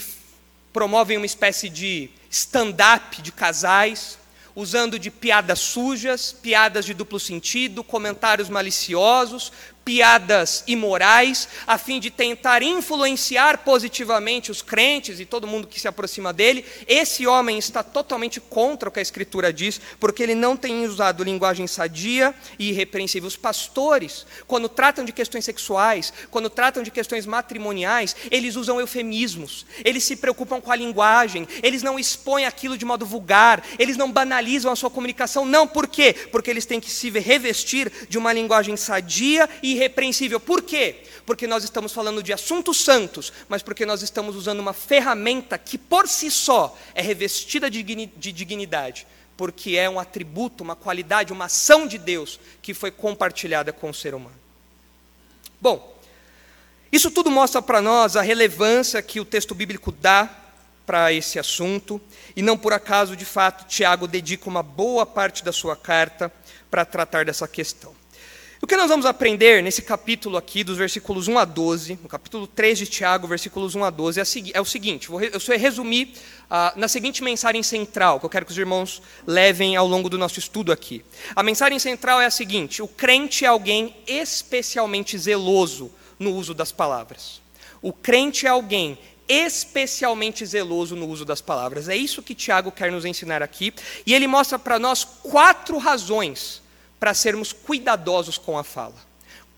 [0.74, 4.18] promovem uma espécie de stand-up de casais,
[4.56, 9.52] usando de piadas sujas, piadas de duplo sentido, comentários maliciosos,
[9.84, 15.88] piadas imorais, a fim de tentar influenciar positivamente os crentes e todo mundo que se
[15.88, 16.64] aproxima dele.
[16.86, 21.24] Esse homem está totalmente contra o que a Escritura diz, porque ele não tem usado
[21.24, 23.26] linguagem sadia e irrepreensível.
[23.26, 29.66] Os pastores, quando tratam de questões sexuais, quando tratam de questões matrimoniais, eles usam eufemismos,
[29.84, 34.10] eles se preocupam com a linguagem, eles não expõem aquilo de modo vulgar, eles não
[34.10, 35.44] banalizam a sua comunicação.
[35.44, 36.14] Não, por quê?
[36.30, 40.38] Porque eles têm que se revestir de uma linguagem sadia e irrepreensível.
[40.38, 41.04] Por quê?
[41.26, 45.76] Porque nós estamos falando de assuntos santos, mas porque nós estamos usando uma ferramenta que
[45.78, 47.82] por si só é revestida de
[48.32, 49.06] dignidade,
[49.36, 53.94] porque é um atributo, uma qualidade, uma ação de Deus que foi compartilhada com o
[53.94, 54.36] ser humano.
[55.60, 55.96] Bom,
[56.90, 60.28] isso tudo mostra para nós a relevância que o texto bíblico dá
[60.84, 62.00] para esse assunto,
[62.34, 66.30] e não por acaso, de fato, Tiago dedica uma boa parte da sua carta
[66.68, 67.94] para tratar dessa questão.
[68.64, 72.46] O que nós vamos aprender nesse capítulo aqui, dos versículos 1 a 12, no capítulo
[72.46, 76.12] 3 de Tiago, versículos 1 a 12, é, é o seguinte: eu vou resumir
[76.48, 80.16] ah, na seguinte mensagem central, que eu quero que os irmãos levem ao longo do
[80.16, 81.04] nosso estudo aqui.
[81.34, 86.70] A mensagem central é a seguinte: o crente é alguém especialmente zeloso no uso das
[86.70, 87.42] palavras.
[87.82, 88.96] O crente é alguém
[89.28, 91.88] especialmente zeloso no uso das palavras.
[91.88, 93.74] É isso que Tiago quer nos ensinar aqui,
[94.06, 96.61] e ele mostra para nós quatro razões
[97.02, 98.94] para sermos cuidadosos com a fala.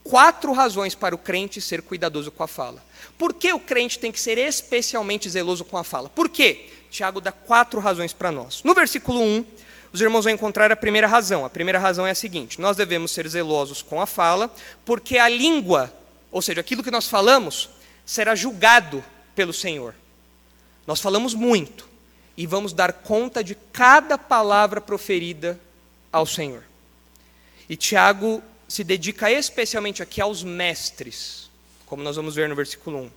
[0.02, 2.82] Quatro razões para o crente ser cuidadoso com a fala.
[3.18, 6.08] Por que o crente tem que ser especialmente zeloso com a fala?
[6.08, 6.70] Por quê?
[6.90, 8.62] Tiago dá quatro razões para nós.
[8.64, 9.44] No versículo 1,
[9.92, 11.44] os irmãos vão encontrar a primeira razão.
[11.44, 14.50] A primeira razão é a seguinte: nós devemos ser zelosos com a fala,
[14.82, 15.92] porque a língua,
[16.32, 17.68] ou seja, aquilo que nós falamos,
[18.06, 19.04] será julgado
[19.34, 19.94] pelo Senhor.
[20.86, 21.86] Nós falamos muito
[22.38, 25.60] e vamos dar conta de cada palavra proferida
[26.10, 26.64] ao Senhor.
[27.68, 31.50] E Tiago se dedica especialmente aqui aos mestres,
[31.86, 33.10] como nós vamos ver no versículo 1.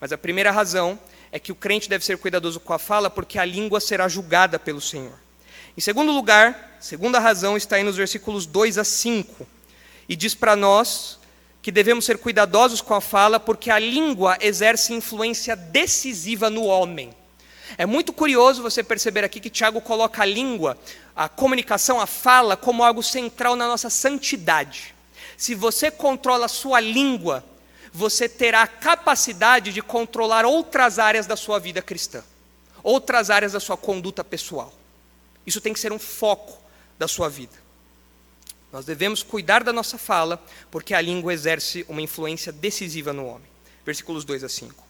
[0.00, 0.98] Mas a primeira razão
[1.32, 4.58] é que o crente deve ser cuidadoso com a fala, porque a língua será julgada
[4.58, 5.18] pelo Senhor.
[5.76, 9.46] Em segundo lugar, segunda razão está aí nos versículos 2 a 5,
[10.08, 11.18] e diz para nós
[11.60, 17.14] que devemos ser cuidadosos com a fala, porque a língua exerce influência decisiva no homem.
[17.76, 20.78] É muito curioso você perceber aqui que Tiago coloca a língua,
[21.14, 24.94] a comunicação, a fala, como algo central na nossa santidade.
[25.36, 27.44] Se você controla a sua língua,
[27.92, 32.22] você terá a capacidade de controlar outras áreas da sua vida cristã,
[32.82, 34.72] outras áreas da sua conduta pessoal.
[35.46, 36.58] Isso tem que ser um foco
[36.98, 37.54] da sua vida.
[38.72, 43.48] Nós devemos cuidar da nossa fala, porque a língua exerce uma influência decisiva no homem.
[43.84, 44.87] Versículos 2 a 5.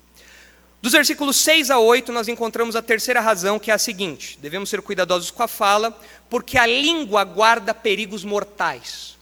[0.80, 4.70] Dos versículos 6 a 8, nós encontramos a terceira razão, que é a seguinte: devemos
[4.70, 5.98] ser cuidadosos com a fala,
[6.30, 9.16] porque a língua guarda perigos mortais.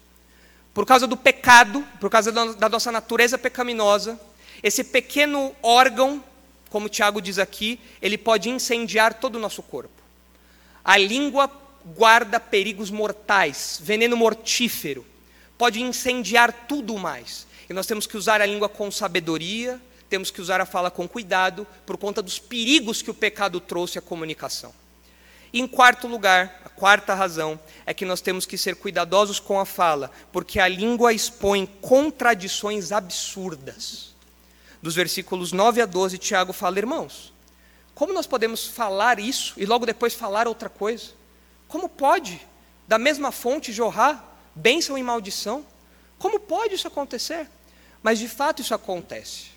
[0.74, 4.20] Por causa do pecado, por causa da nossa natureza pecaminosa,
[4.62, 6.22] esse pequeno órgão,
[6.68, 10.02] como Tiago diz aqui, ele pode incendiar todo o nosso corpo.
[10.84, 11.50] A língua
[11.96, 15.06] guarda perigos mortais, veneno mortífero,
[15.56, 17.46] pode incendiar tudo mais.
[17.70, 21.08] E nós temos que usar a língua com sabedoria, temos que usar a fala com
[21.08, 24.72] cuidado, por conta dos perigos que o pecado trouxe à comunicação.
[25.52, 29.58] E em quarto lugar, a quarta razão, é que nós temos que ser cuidadosos com
[29.58, 34.14] a fala, porque a língua expõe contradições absurdas.
[34.82, 37.32] Dos versículos 9 a 12, Tiago fala, irmãos,
[37.94, 41.12] como nós podemos falar isso e logo depois falar outra coisa?
[41.66, 42.46] Como pode,
[42.86, 44.22] da mesma fonte, jorrar
[44.54, 45.64] bênção e maldição?
[46.18, 47.48] Como pode isso acontecer?
[48.02, 49.55] Mas de fato isso acontece.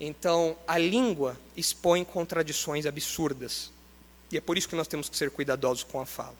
[0.00, 3.70] Então, a língua expõe contradições absurdas.
[4.32, 6.34] E é por isso que nós temos que ser cuidadosos com a fala.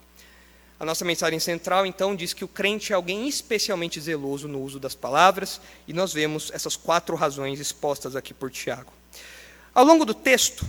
[0.79, 4.81] A nossa mensagem central, então, diz que o crente é alguém especialmente zeloso no uso
[4.81, 8.91] das palavras, e nós vemos essas quatro razões expostas aqui por Tiago.
[9.75, 10.65] Ao longo do texto,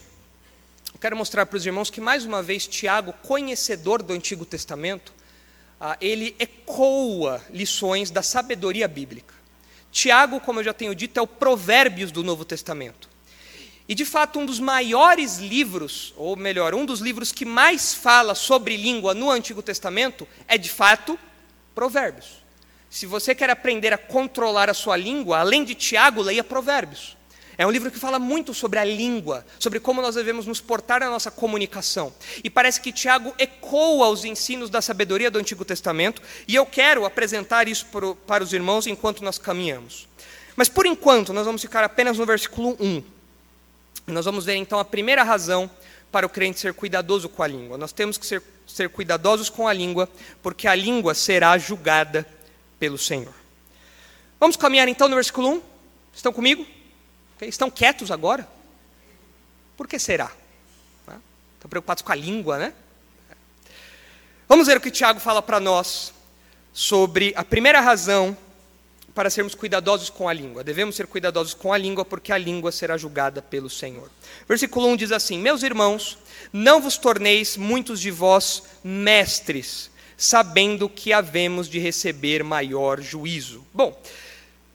[0.94, 5.14] eu quero mostrar para os irmãos que, mais uma vez, Tiago, conhecedor do Antigo Testamento,
[5.80, 9.41] ah, ele ecoa lições da sabedoria bíblica.
[9.92, 13.10] Tiago, como eu já tenho dito, é o Provérbios do Novo Testamento.
[13.88, 18.34] E de fato, um dos maiores livros, ou melhor, um dos livros que mais fala
[18.34, 21.20] sobre língua no Antigo Testamento é de fato
[21.76, 22.42] Provérbios.
[22.90, 27.18] Se você quer aprender a controlar a sua língua, além de Tiago, leia Provérbios.
[27.62, 31.02] É um livro que fala muito sobre a língua, sobre como nós devemos nos portar
[31.02, 32.12] na nossa comunicação.
[32.44, 37.06] E parece que Tiago ecoa os ensinos da sabedoria do Antigo Testamento, e eu quero
[37.06, 37.86] apresentar isso
[38.26, 40.08] para os irmãos enquanto nós caminhamos.
[40.56, 43.04] Mas por enquanto, nós vamos ficar apenas no versículo 1.
[44.08, 45.70] Nós vamos ver então a primeira razão
[46.12, 47.78] para o crente ser cuidadoso com a língua.
[47.78, 50.10] Nós temos que ser, ser cuidadosos com a língua,
[50.42, 52.28] porque a língua será julgada
[52.80, 53.36] pelo Senhor.
[54.40, 55.62] Vamos caminhar então no versículo 1?
[56.12, 56.66] Estão comigo?
[57.42, 58.48] Estão quietos agora?
[59.76, 60.32] Por que será?
[61.56, 62.74] Estão preocupados com a língua, né?
[64.48, 66.14] Vamos ver o que Tiago fala para nós
[66.74, 68.36] sobre a primeira razão
[69.14, 70.64] para sermos cuidadosos com a língua.
[70.64, 74.10] Devemos ser cuidadosos com a língua, porque a língua será julgada pelo Senhor.
[74.48, 76.18] Versículo 1 diz assim: Meus irmãos,
[76.52, 83.66] não vos torneis muitos de vós mestres, sabendo que havemos de receber maior juízo.
[83.74, 84.02] Bom,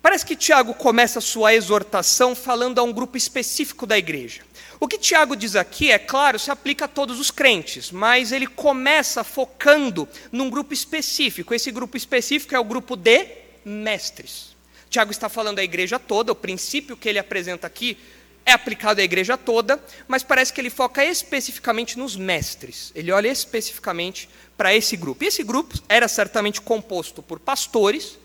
[0.06, 4.42] parece que Tiago começa a sua exortação falando a um grupo específico da igreja.
[4.78, 8.46] O que Tiago diz aqui, é claro, se aplica a todos os crentes, mas ele
[8.46, 11.52] começa focando num grupo específico.
[11.52, 13.26] Esse grupo específico é o grupo de
[13.64, 14.54] mestres.
[14.88, 17.98] Tiago está falando à igreja toda, o princípio que ele apresenta aqui
[18.44, 22.92] é aplicado à igreja toda, mas parece que ele foca especificamente nos mestres.
[22.94, 25.24] Ele olha especificamente para esse grupo.
[25.24, 28.16] E esse grupo era certamente composto por pastores,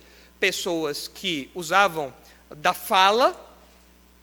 [0.42, 2.12] pessoas que usavam
[2.58, 3.40] da fala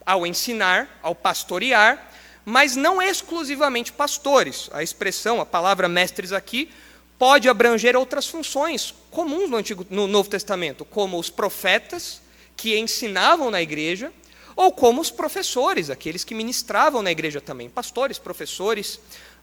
[0.05, 2.11] ao ensinar, ao pastorear,
[2.45, 4.69] mas não exclusivamente pastores.
[4.73, 6.71] A expressão, a palavra mestres aqui,
[7.19, 12.21] pode abranger outras funções comuns no, Antigo, no Novo Testamento, como os profetas
[12.57, 14.13] que ensinavam na igreja,
[14.57, 18.99] ou como os professores, aqueles que ministravam na igreja também, pastores, professores,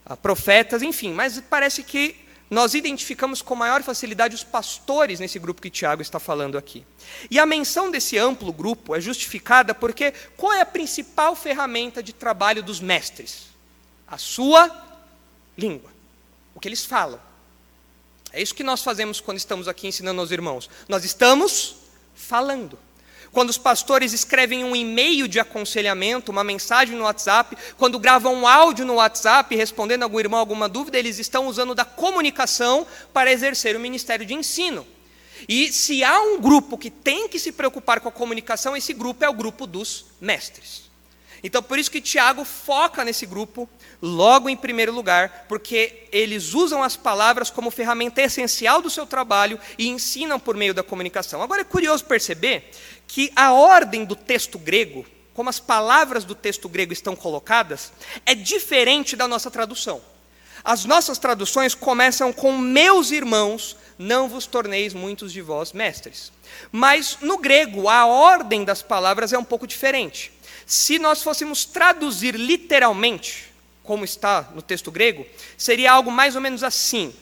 [0.06, 1.14] ah, profetas, enfim.
[1.14, 6.20] Mas parece que nós identificamos com maior facilidade os pastores nesse grupo que Tiago está
[6.20, 6.86] falando aqui.
[7.30, 12.14] E a menção desse amplo grupo é justificada porque qual é a principal ferramenta de
[12.14, 13.48] trabalho dos mestres?
[14.08, 14.70] A sua
[15.58, 15.90] língua,
[16.54, 17.20] o que eles falam.
[18.32, 20.70] É isso que nós fazemos quando estamos aqui ensinando aos irmãos.
[20.88, 21.78] Nós estamos
[22.14, 22.78] falando.
[23.36, 28.48] Quando os pastores escrevem um e-mail de aconselhamento, uma mensagem no WhatsApp, quando gravam um
[28.48, 33.30] áudio no WhatsApp respondendo a algum irmão alguma dúvida, eles estão usando da comunicação para
[33.30, 34.88] exercer o ministério de ensino.
[35.50, 39.26] E se há um grupo que tem que se preocupar com a comunicação, esse grupo
[39.26, 40.90] é o grupo dos mestres.
[41.46, 43.70] Então, por isso que Tiago foca nesse grupo,
[44.02, 49.60] logo em primeiro lugar, porque eles usam as palavras como ferramenta essencial do seu trabalho
[49.78, 51.44] e ensinam por meio da comunicação.
[51.44, 52.72] Agora é curioso perceber
[53.08, 57.94] que a ordem do texto grego, como as palavras do texto grego estão colocadas,
[58.26, 60.02] é diferente da nossa tradução.
[60.64, 66.32] As nossas traduções começam com meus irmãos, não vos torneis muitos de vós mestres.
[66.72, 70.32] Mas no grego, a ordem das palavras é um pouco diferente.
[70.66, 73.54] Se nós fôssemos traduzir literalmente,
[73.84, 75.26] como está no texto grego,
[75.58, 77.14] seria algo mais ou menos assim: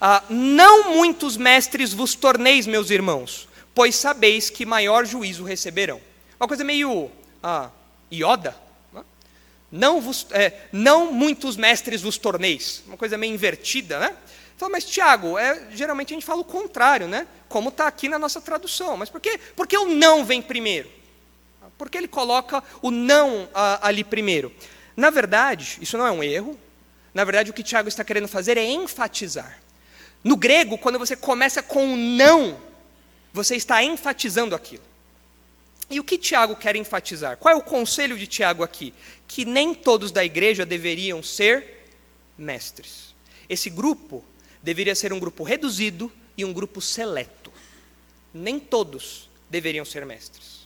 [0.00, 6.00] ah, Não muitos mestres vos torneis, meus irmãos, pois sabeis que maior juízo receberão.
[6.38, 7.10] Uma coisa meio
[7.42, 7.70] ah,
[8.10, 8.54] ioda.
[8.92, 9.02] Né?
[9.70, 12.82] Não, vos, é, não muitos mestres vos torneis.
[12.86, 14.14] Uma coisa meio invertida, né?
[14.54, 17.26] Então, mas Tiago, é, geralmente a gente fala o contrário, né?
[17.48, 18.96] Como está aqui na nossa tradução.
[18.96, 21.01] Mas por que, por que o não vem primeiro?
[21.82, 24.54] Por que ele coloca o não a, ali primeiro?
[24.96, 26.56] Na verdade, isso não é um erro.
[27.12, 29.60] Na verdade, o que Tiago está querendo fazer é enfatizar.
[30.22, 32.56] No grego, quando você começa com o não,
[33.32, 34.84] você está enfatizando aquilo.
[35.90, 37.36] E o que Tiago quer enfatizar?
[37.36, 38.94] Qual é o conselho de Tiago aqui?
[39.26, 41.88] Que nem todos da igreja deveriam ser
[42.38, 43.12] mestres.
[43.48, 44.24] Esse grupo
[44.62, 47.52] deveria ser um grupo reduzido e um grupo seleto.
[48.32, 50.61] Nem todos deveriam ser mestres.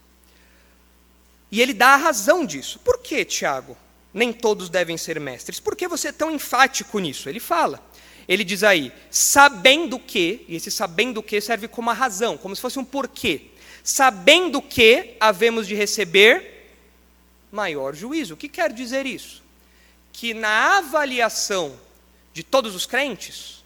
[1.50, 2.78] E ele dá a razão disso.
[2.80, 3.76] Por que, Tiago?
[4.12, 5.60] Nem todos devem ser mestres.
[5.60, 7.28] Por que você é tão enfático nisso?
[7.28, 7.82] Ele fala.
[8.28, 12.62] Ele diz aí, sabendo que, e esse sabendo que serve como a razão, como se
[12.62, 13.50] fosse um porquê.
[13.84, 16.56] Sabendo que havemos de receber
[17.52, 18.34] maior juízo.
[18.34, 19.42] O que quer dizer isso?
[20.12, 21.78] Que na avaliação
[22.32, 23.64] de todos os crentes,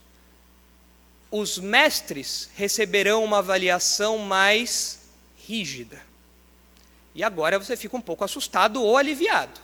[1.31, 5.01] os mestres receberão uma avaliação mais
[5.47, 6.10] rígida.
[7.15, 9.61] E agora você fica um pouco assustado ou aliviado.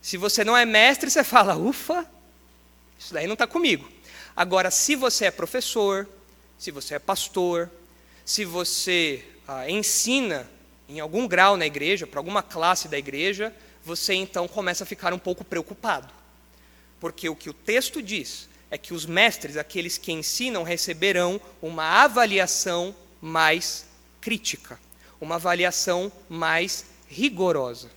[0.00, 2.06] Se você não é mestre, você fala, ufa,
[2.98, 3.88] isso daí não está comigo.
[4.34, 6.08] Agora, se você é professor,
[6.58, 7.70] se você é pastor,
[8.24, 10.48] se você ah, ensina
[10.88, 13.54] em algum grau na igreja, para alguma classe da igreja,
[13.84, 16.12] você então começa a ficar um pouco preocupado.
[17.00, 22.02] Porque o que o texto diz é que os mestres, aqueles que ensinam, receberão uma
[22.02, 23.86] avaliação mais
[24.20, 24.78] crítica,
[25.20, 27.90] uma avaliação mais rigorosa.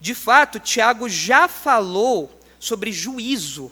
[0.00, 3.70] De fato, Tiago já falou sobre juízo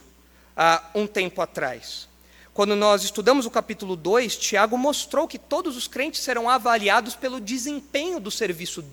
[0.55, 2.07] há um tempo atrás.
[2.53, 7.41] Quando nós estudamos o capítulo 2, Tiago mostrou que todos os crentes serão avaliados pelo
[7.41, 8.83] desempenho do serviço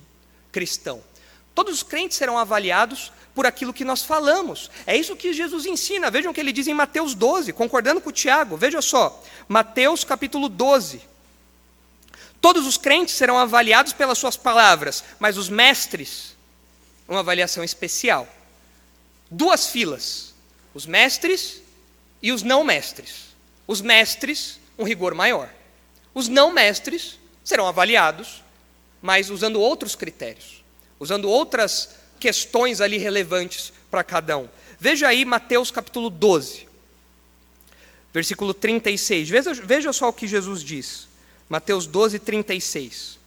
[0.50, 1.00] cristão.
[1.54, 4.70] Todos os crentes serão avaliados por aquilo que nós falamos.
[4.86, 6.10] É isso que Jesus ensina.
[6.10, 8.56] Vejam o que ele diz em Mateus 12, concordando com Tiago.
[8.56, 11.11] Veja só, Mateus capítulo 12.
[12.42, 16.36] Todos os crentes serão avaliados pelas suas palavras, mas os mestres,
[17.06, 18.28] uma avaliação especial.
[19.30, 20.34] Duas filas:
[20.74, 21.62] os mestres
[22.20, 23.32] e os não mestres.
[23.64, 25.48] Os mestres, um rigor maior.
[26.12, 28.42] Os não mestres serão avaliados,
[29.00, 30.64] mas usando outros critérios,
[30.98, 34.48] usando outras questões ali relevantes para cada um.
[34.80, 36.66] Veja aí Mateus capítulo 12,
[38.12, 39.28] versículo 36.
[39.28, 41.11] Veja, veja só o que Jesus diz.
[41.52, 43.18] Mateus 12, 36.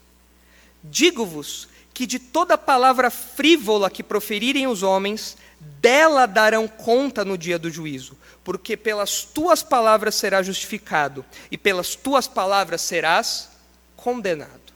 [0.84, 7.60] Digo-vos que de toda palavra frívola que proferirem os homens, dela darão conta no dia
[7.60, 13.52] do juízo, porque pelas tuas palavras serás justificado, e pelas tuas palavras serás
[13.96, 14.74] condenado.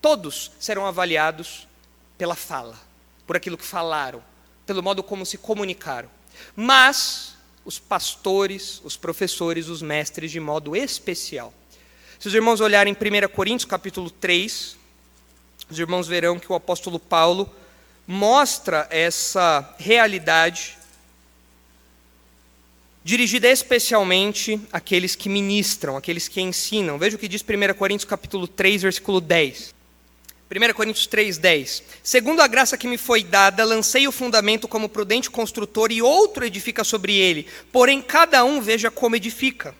[0.00, 1.68] Todos serão avaliados
[2.16, 2.80] pela fala
[3.26, 4.24] por aquilo que falaram,
[4.64, 6.08] pelo modo como se comunicaram.
[6.56, 11.52] Mas os pastores, os professores, os mestres de modo especial.
[12.18, 14.76] Se os irmãos olharem 1 Coríntios capítulo 3,
[15.70, 17.48] os irmãos verão que o apóstolo Paulo
[18.08, 20.76] mostra essa realidade
[23.04, 26.98] dirigida especialmente àqueles que ministram, àqueles que ensinam.
[26.98, 29.72] Veja o que diz 1 Coríntios capítulo 3, versículo 10.
[30.50, 31.84] 1 Coríntios 3,10.
[32.02, 36.44] Segundo a graça que me foi dada, lancei o fundamento como prudente construtor e outro
[36.44, 37.46] edifica sobre ele.
[37.70, 39.72] Porém, cada um veja como edifica.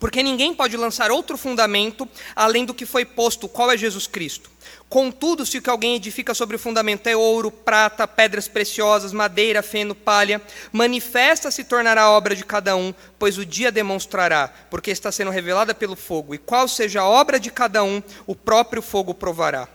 [0.00, 4.50] Porque ninguém pode lançar outro fundamento além do que foi posto, qual é Jesus Cristo.
[4.88, 9.62] Contudo, se o que alguém edifica sobre o fundamento é ouro, prata, pedras preciosas, madeira,
[9.62, 10.40] feno, palha,
[10.70, 15.30] manifesta se tornará a obra de cada um, pois o dia demonstrará, porque está sendo
[15.30, 16.34] revelada pelo fogo.
[16.34, 19.68] E qual seja a obra de cada um, o próprio fogo provará.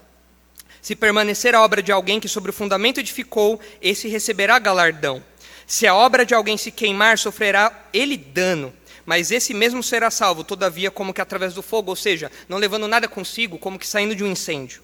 [0.82, 5.22] Se permanecer a obra de alguém que sobre o fundamento edificou, esse receberá galardão.
[5.68, 8.74] Se a obra de alguém se queimar, sofrerá ele dano,
[9.10, 12.88] mas esse mesmo será salvo, todavia, como que através do fogo, ou seja, não levando
[12.88, 14.84] nada consigo, como que saindo de um incêndio.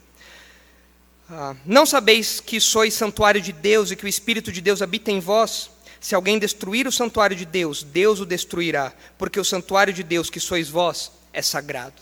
[1.29, 5.11] Ah, não sabeis que sois santuário de Deus e que o Espírito de Deus habita
[5.11, 5.69] em vós?
[5.99, 10.27] Se alguém destruir o santuário de Deus, Deus o destruirá, porque o santuário de Deus,
[10.27, 12.01] que sois vós, é sagrado.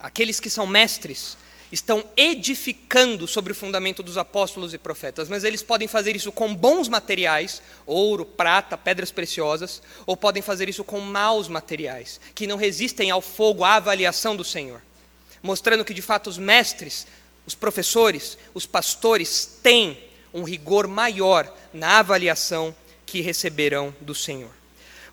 [0.00, 1.36] Aqueles que são mestres,
[1.70, 6.54] estão edificando sobre o fundamento dos apóstolos e profetas, mas eles podem fazer isso com
[6.54, 12.56] bons materiais, ouro, prata, pedras preciosas, ou podem fazer isso com maus materiais, que não
[12.56, 14.80] resistem ao fogo, à avaliação do Senhor.
[15.42, 17.06] Mostrando que de fato os mestres,
[17.46, 19.98] os professores, os pastores têm
[20.32, 24.50] um rigor maior na avaliação que receberão do Senhor.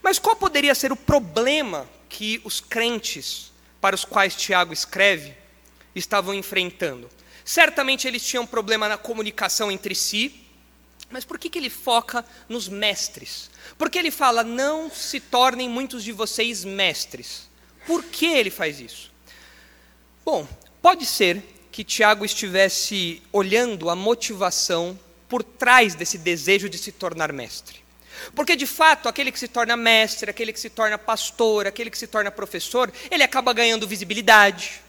[0.01, 3.51] Mas qual poderia ser o problema que os crentes
[3.81, 5.33] para os quais Tiago escreve
[5.95, 7.09] estavam enfrentando.
[7.43, 10.45] Certamente eles tinham problema na comunicação entre si,
[11.09, 13.49] mas por que, que ele foca nos mestres?
[13.77, 17.49] Porque ele fala: não se tornem muitos de vocês mestres.
[17.85, 19.11] Por que ele faz isso?
[20.25, 20.47] Bom,
[20.81, 27.31] pode ser que Tiago estivesse olhando a motivação por trás desse desejo de se tornar
[27.31, 27.83] mestre.
[28.33, 31.97] Porque de fato, aquele que se torna mestre, aquele que se torna pastor, aquele que
[31.97, 34.81] se torna professor, ele acaba ganhando visibilidade,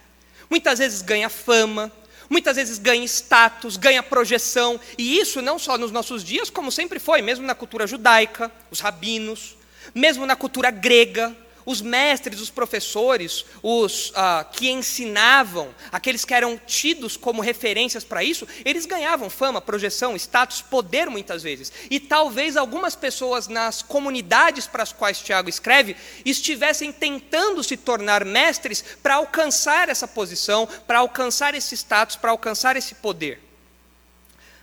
[0.48, 1.90] Muitas vezes ganha fama,
[2.28, 6.98] muitas vezes ganha status, ganha projeção, e isso não só nos nossos dias, como sempre
[6.98, 9.56] foi, mesmo na cultura judaica, os rabinos,
[9.94, 11.36] mesmo na cultura grega,
[11.66, 18.22] os mestres, os professores, os ah, que ensinavam, aqueles que eram tidos como referências para
[18.22, 21.72] isso, eles ganhavam fama, projeção, status, poder muitas vezes.
[21.90, 28.24] E talvez algumas pessoas nas comunidades para as quais Tiago escreve estivessem tentando se tornar
[28.24, 33.42] mestres para alcançar essa posição, para alcançar esse status, para alcançar esse poder.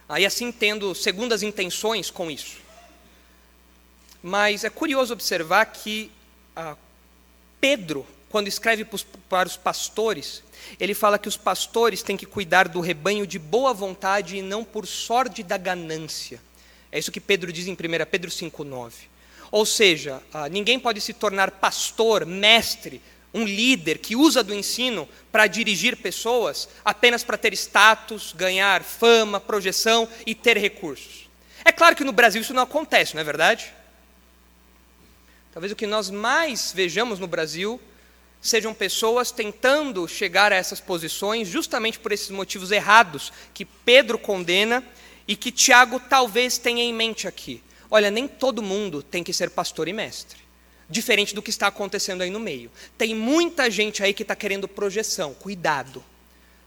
[0.07, 2.63] Aí assim tendo segundas intenções com isso.
[4.21, 6.09] Mas é curioso observar que
[6.55, 6.77] ah,
[7.63, 8.85] Pedro, quando escreve
[9.29, 10.43] para os pastores,
[10.77, 14.65] ele fala que os pastores têm que cuidar do rebanho de boa vontade e não
[14.65, 16.41] por sorte da ganância.
[16.91, 17.77] É isso que Pedro diz em 1
[18.11, 18.91] Pedro 5,9.
[19.49, 23.01] Ou seja, ah, ninguém pode se tornar pastor, mestre,
[23.33, 29.39] um líder que usa do ensino para dirigir pessoas apenas para ter status, ganhar fama,
[29.39, 31.29] projeção e ter recursos.
[31.63, 33.73] É claro que no Brasil isso não acontece, não é verdade?
[35.53, 37.79] Talvez o que nós mais vejamos no Brasil
[38.41, 44.83] sejam pessoas tentando chegar a essas posições justamente por esses motivos errados que Pedro condena
[45.27, 47.63] e que Tiago talvez tenha em mente aqui.
[47.89, 50.39] Olha, nem todo mundo tem que ser pastor e mestre.
[50.89, 52.71] Diferente do que está acontecendo aí no meio.
[52.97, 55.35] Tem muita gente aí que está querendo projeção.
[55.35, 56.03] Cuidado.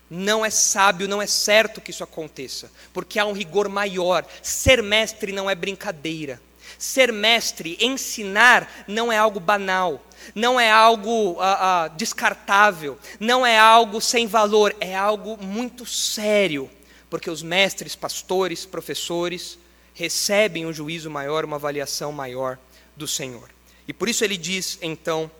[0.08, 4.24] Não é sábio, não é certo que isso aconteça, porque há um rigor maior.
[4.40, 6.40] Ser mestre não é brincadeira.
[6.78, 10.02] Ser mestre, ensinar, não é algo banal
[10.34, 16.70] não é algo ah, ah, descartável, não é algo sem valor, é algo muito sério,
[17.08, 19.58] porque os mestres, pastores, professores
[19.94, 22.58] recebem um juízo maior, uma avaliação maior
[22.96, 23.48] do Senhor.
[23.88, 25.30] E por isso ele diz, então,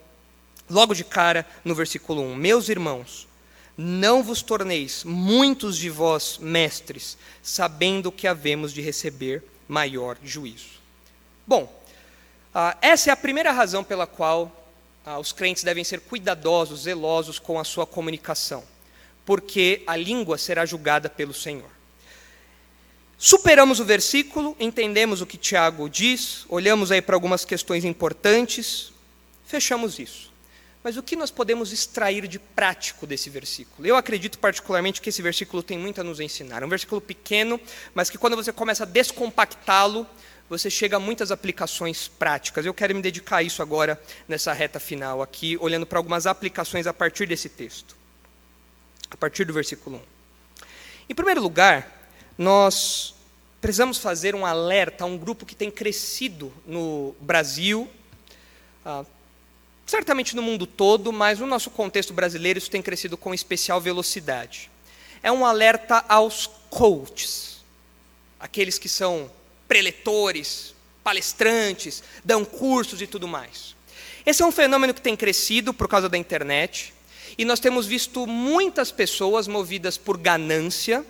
[0.71, 3.27] logo de cara, no versículo 1: Meus irmãos,
[3.77, 10.76] não vos torneis muitos de vós mestres, sabendo que havemos de receber maior juízo.
[11.47, 11.73] Bom,
[12.53, 14.51] ah, essa é a primeira razão pela qual
[15.05, 18.65] ah, os crentes devem ser cuidadosos, zelosos com a sua comunicação,
[19.25, 21.71] porque a língua será julgada pelo Senhor.
[23.17, 28.93] Superamos o versículo, entendemos o que Tiago diz, olhamos aí para algumas questões importantes,
[29.47, 30.33] fechamos isso.
[30.83, 33.87] Mas o que nós podemos extrair de prático desse versículo?
[33.87, 36.63] Eu acredito particularmente que esse versículo tem muito a nos ensinar.
[36.63, 37.61] É um versículo pequeno,
[37.95, 40.07] mas que quando você começa a descompactá-lo,
[40.49, 42.65] você chega a muitas aplicações práticas.
[42.65, 46.87] Eu quero me dedicar a isso agora, nessa reta final aqui, olhando para algumas aplicações
[46.87, 47.97] a partir desse texto.
[49.11, 50.01] A partir do versículo 1.
[51.11, 53.15] Em primeiro lugar, nós
[53.61, 57.91] precisamos fazer um alerta a um grupo que tem crescido no Brasil,
[58.85, 59.05] ah,
[59.87, 64.71] certamente no mundo todo, mas no nosso contexto brasileiro isso tem crescido com especial velocidade.
[65.23, 67.65] É um alerta aos coaches,
[68.39, 69.31] aqueles que são
[69.69, 73.77] preletores, palestrantes, dão cursos e tudo mais.
[74.25, 76.93] Esse é um fenômeno que tem crescido por causa da internet,
[77.39, 81.05] e nós temos visto muitas pessoas movidas por ganância,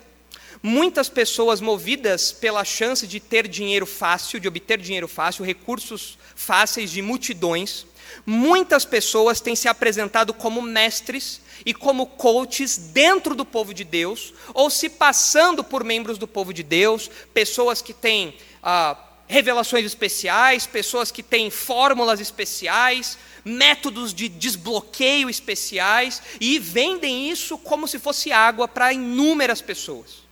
[0.61, 6.91] muitas pessoas movidas pela chance de ter dinheiro fácil, de obter dinheiro fácil, recursos fáceis
[6.91, 7.85] de multidões.
[8.25, 14.33] Muitas pessoas têm se apresentado como mestres e como coaches dentro do povo de Deus,
[14.53, 18.97] ou se passando por membros do povo de Deus, pessoas que têm ah,
[19.27, 27.87] revelações especiais, pessoas que têm fórmulas especiais, métodos de desbloqueio especiais e vendem isso como
[27.87, 30.25] se fosse água para inúmeras pessoas.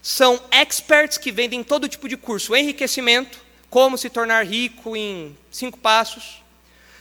[0.00, 3.38] São experts que vendem todo tipo de curso, enriquecimento,
[3.70, 6.42] como se tornar rico em cinco passos.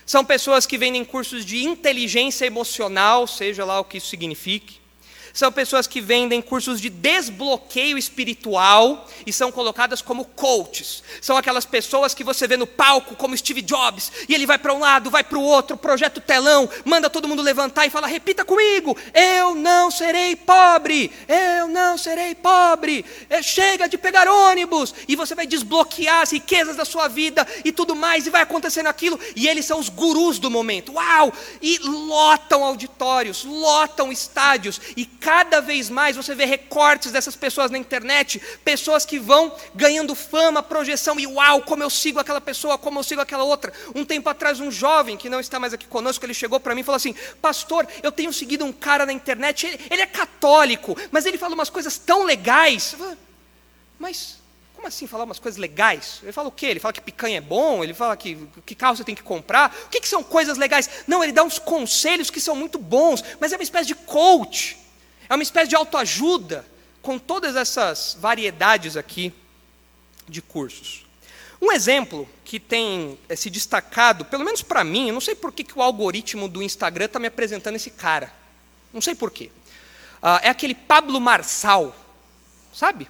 [0.06, 4.81] São pessoas que vendem cursos de inteligência emocional, seja lá o que isso signifique
[5.34, 11.04] são pessoas que vendem cursos de desbloqueio espiritual e são colocadas como coaches.
[11.22, 14.74] São aquelas pessoas que você vê no palco, como Steve Jobs, e ele vai para
[14.74, 18.08] um lado, vai para o outro, projeta o telão, manda todo mundo levantar e fala:
[18.08, 24.94] repita comigo, eu não serei pobre, eu não serei pobre, é, chega de pegar ônibus,
[25.08, 28.88] e você vai desbloquear as riquezas da sua vida e tudo mais, e vai acontecendo
[28.88, 31.32] aquilo, e eles são os gurus do momento, uau!
[31.62, 37.78] E lotam auditórios, lotam estádios, e cada vez mais você vê recortes dessas pessoas na
[37.78, 43.00] internet, pessoas que vão ganhando fama, projeção, e uau, como eu sigo aquela pessoa, como
[43.00, 43.72] eu sigo aquela outra.
[43.94, 46.82] Um tempo atrás, um jovem que não está mais aqui conosco, ele chegou para mim
[46.82, 50.98] e falou assim: Pastor, eu tenho seguido um cara na internet, ele, ele é católico,
[51.12, 52.96] mas ele fala umas coisas tão legais.
[54.00, 54.42] Mas
[54.74, 56.20] como assim falar umas coisas legais?
[56.24, 56.66] Ele fala o quê?
[56.66, 59.72] Ele fala que picanha é bom, ele fala que, que carro você tem que comprar.
[59.86, 60.90] O que, que são coisas legais?
[61.06, 64.82] Não, ele dá uns conselhos que são muito bons, mas é uma espécie de coach.
[65.32, 66.66] É uma espécie de autoajuda
[67.02, 69.34] com todas essas variedades aqui
[70.28, 71.06] de cursos.
[71.62, 75.54] Um exemplo que tem é, se destacado, pelo menos para mim, eu não sei por
[75.54, 78.30] que, que o algoritmo do Instagram está me apresentando esse cara.
[78.92, 79.50] Não sei por quê.
[80.22, 81.96] Uh, é aquele Pablo Marçal,
[82.74, 83.08] sabe?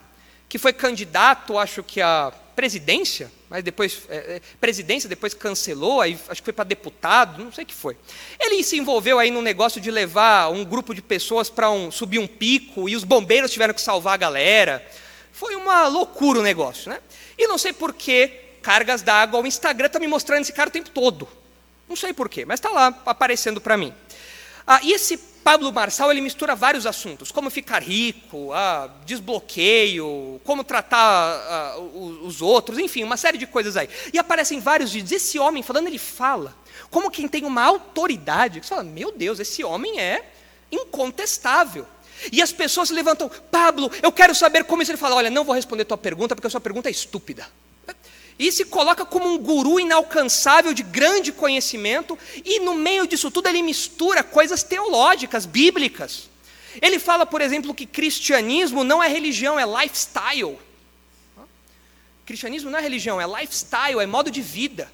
[0.48, 6.18] Que foi candidato, acho que a presidência, mas depois é, é, presidência, depois cancelou, aí
[6.28, 7.98] acho que foi para deputado, não sei o que foi.
[8.40, 12.20] Ele se envolveu aí no negócio de levar um grupo de pessoas para um, subir
[12.20, 14.86] um pico e os bombeiros tiveram que salvar a galera.
[15.32, 17.00] Foi uma loucura o negócio, né?
[17.38, 18.28] E não sei por que
[18.62, 21.28] cargas d'água, o Instagram está me mostrando esse cara o tempo todo.
[21.90, 23.94] Não sei porquê, mas está lá aparecendo para mim.
[24.66, 30.64] Ah, e esse Pablo Marçal ele mistura vários assuntos, como ficar rico, ah, desbloqueio, como
[30.64, 33.90] tratar ah, os outros, enfim, uma série de coisas aí.
[34.14, 35.12] E aparecem vários vídeos.
[35.12, 36.56] Esse homem falando, ele fala
[36.90, 38.62] como quem tem uma autoridade.
[38.62, 40.32] Você fala, meu Deus, esse homem é
[40.72, 41.88] incontestável.
[42.32, 44.92] E as pessoas se levantam, Pablo, eu quero saber como isso.
[44.92, 47.48] Ele fala, olha, não vou responder tua pergunta porque a sua pergunta é estúpida
[48.42, 53.48] e se coloca como um guru inalcançável de grande conhecimento, e no meio disso tudo
[53.48, 56.28] ele mistura coisas teológicas, bíblicas.
[56.82, 60.58] Ele fala, por exemplo, que cristianismo não é religião, é lifestyle.
[62.26, 64.92] Cristianismo não é religião, é lifestyle, é modo de vida.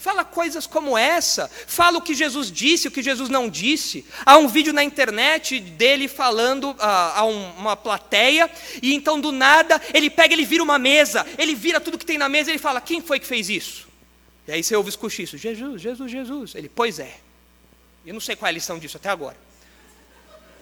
[0.00, 4.02] Fala coisas como essa, fala o que Jesus disse, o que Jesus não disse.
[4.24, 9.78] Há um vídeo na internet dele falando a, a uma plateia, e então do nada
[9.92, 12.58] ele pega, ele vira uma mesa, ele vira tudo que tem na mesa e ele
[12.58, 13.88] fala: Quem foi que fez isso?
[14.48, 16.54] E aí você ouve os cochichos: Jesus, Jesus, Jesus.
[16.54, 17.18] Ele, pois é.
[18.06, 19.36] Eu não sei qual é a lição disso até agora.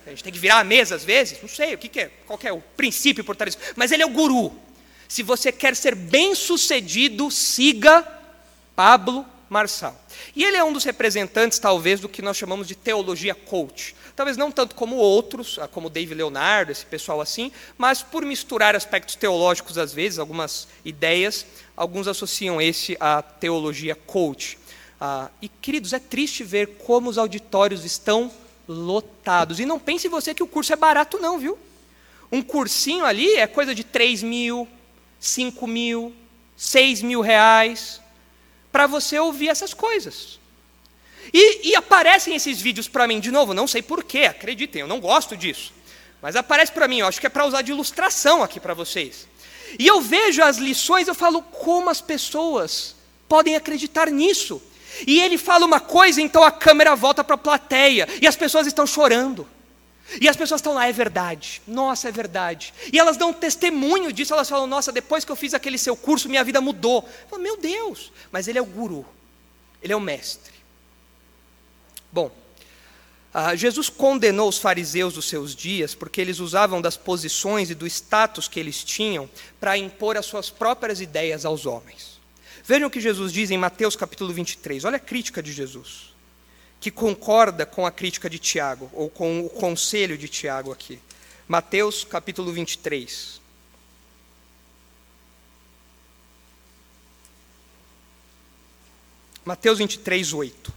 [0.04, 1.40] A gente tem que virar a mesa às vezes?
[1.40, 2.10] Não sei, o que, que é?
[2.26, 3.72] Qual que é o princípio por trás disso?
[3.76, 4.52] Mas ele é o guru.
[5.06, 8.17] Se você quer ser bem sucedido, siga
[8.78, 10.00] Pablo Marçal.
[10.36, 13.92] E ele é um dos representantes, talvez, do que nós chamamos de teologia coach.
[14.14, 18.76] Talvez não tanto como outros, ah, como Dave Leonardo, esse pessoal assim, mas por misturar
[18.76, 21.44] aspectos teológicos às vezes, algumas ideias,
[21.76, 24.56] alguns associam esse à teologia coach.
[25.00, 28.30] Ah, e, queridos, é triste ver como os auditórios estão
[28.68, 29.58] lotados.
[29.58, 31.58] E não pense você que o curso é barato, não, viu?
[32.30, 34.68] Um cursinho ali é coisa de 3 mil,
[35.18, 36.14] 5 mil,
[36.56, 38.00] 6 mil reais
[38.78, 40.38] para você ouvir essas coisas.
[41.34, 45.00] E, e aparecem esses vídeos para mim, de novo, não sei porquê, acreditem, eu não
[45.00, 45.72] gosto disso.
[46.22, 49.26] Mas aparece para mim, eu acho que é para usar de ilustração aqui para vocês.
[49.76, 52.94] E eu vejo as lições, eu falo, como as pessoas
[53.28, 54.62] podem acreditar nisso?
[55.04, 58.64] E ele fala uma coisa, então a câmera volta para a plateia, e as pessoas
[58.64, 59.44] estão chorando.
[60.20, 62.72] E as pessoas estão lá, é verdade, nossa, é verdade.
[62.90, 66.28] E elas dão testemunho disso, elas falam, nossa, depois que eu fiz aquele seu curso,
[66.28, 67.06] minha vida mudou.
[67.28, 69.04] Falo, Meu Deus, mas ele é o guru,
[69.82, 70.54] ele é o mestre.
[72.10, 72.30] Bom,
[73.34, 77.86] ah, Jesus condenou os fariseus dos seus dias porque eles usavam das posições e do
[77.86, 79.28] status que eles tinham
[79.60, 82.18] para impor as suas próprias ideias aos homens.
[82.64, 86.07] Vejam o que Jesus diz em Mateus capítulo 23, olha a crítica de Jesus
[86.80, 91.00] que concorda com a crítica de Tiago, ou com o conselho de Tiago aqui.
[91.46, 93.40] Mateus capítulo 23.
[99.44, 100.74] Mateus 23, 8.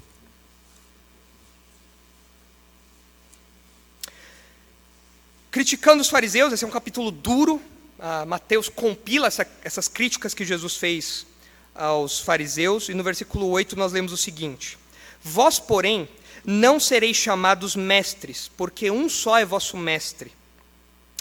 [5.51, 7.61] Criticando os fariseus, esse é um capítulo duro.
[7.99, 11.27] Ah, Mateus compila essa, essas críticas que Jesus fez
[11.75, 14.79] aos fariseus, e no versículo 8 nós lemos o seguinte:
[15.23, 16.07] Vós, porém,
[16.43, 20.31] não sereis chamados mestres, porque um só é vosso mestre,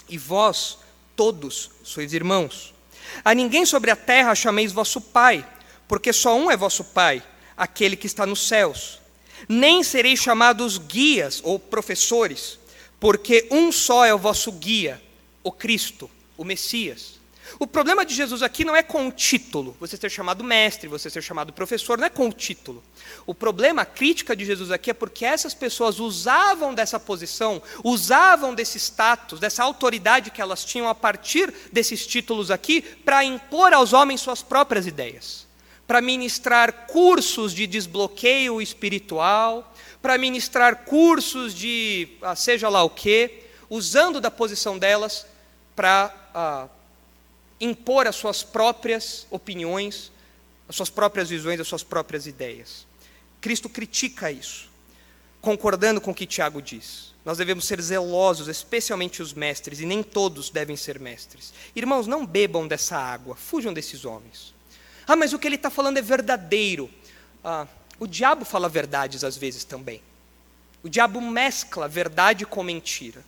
[0.09, 0.79] e vós
[1.15, 2.73] todos sois irmãos.
[3.23, 5.47] A ninguém sobre a terra chameis vosso pai,
[5.87, 7.21] porque só um é vosso pai,
[7.55, 8.99] aquele que está nos céus.
[9.47, 12.59] Nem sereis chamados guias ou professores,
[12.99, 15.01] porque um só é o vosso guia,
[15.43, 17.20] o Cristo, o Messias.
[17.59, 21.09] O problema de Jesus aqui não é com o título, você ser chamado mestre, você
[21.09, 22.83] ser chamado professor, não é com o título.
[23.25, 28.55] O problema, a crítica de Jesus aqui é porque essas pessoas usavam dessa posição, usavam
[28.55, 33.93] desse status, dessa autoridade que elas tinham a partir desses títulos aqui, para impor aos
[33.93, 35.47] homens suas próprias ideias,
[35.85, 43.43] para ministrar cursos de desbloqueio espiritual, para ministrar cursos de ah, seja lá o que,
[43.69, 45.25] usando da posição delas
[45.75, 46.13] para.
[46.33, 46.67] Ah,
[47.61, 50.11] impor as suas próprias opiniões,
[50.67, 52.87] as suas próprias visões, as suas próprias ideias.
[53.39, 54.69] Cristo critica isso,
[55.39, 57.11] concordando com o que Tiago diz.
[57.23, 61.53] Nós devemos ser zelosos, especialmente os mestres, e nem todos devem ser mestres.
[61.75, 64.55] Irmãos, não bebam dessa água, fujam desses homens.
[65.07, 66.89] Ah, mas o que ele está falando é verdadeiro.
[67.43, 67.67] Ah,
[67.99, 70.01] o diabo fala verdades às vezes também.
[70.83, 73.23] O diabo mescla verdade com mentira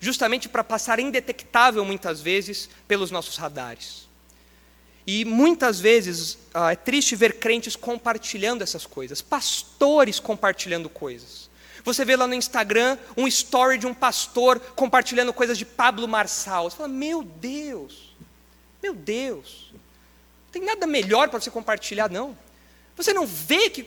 [0.00, 4.06] justamente para passar indetectável muitas vezes pelos nossos radares.
[5.06, 11.48] E muitas vezes ah, é triste ver crentes compartilhando essas coisas, pastores compartilhando coisas.
[11.84, 16.68] Você vê lá no Instagram um story de um pastor compartilhando coisas de Pablo Marçal.
[16.68, 18.16] Você fala, meu Deus,
[18.82, 22.36] meu Deus, não tem nada melhor para você compartilhar, não.
[22.96, 23.82] Você não vê que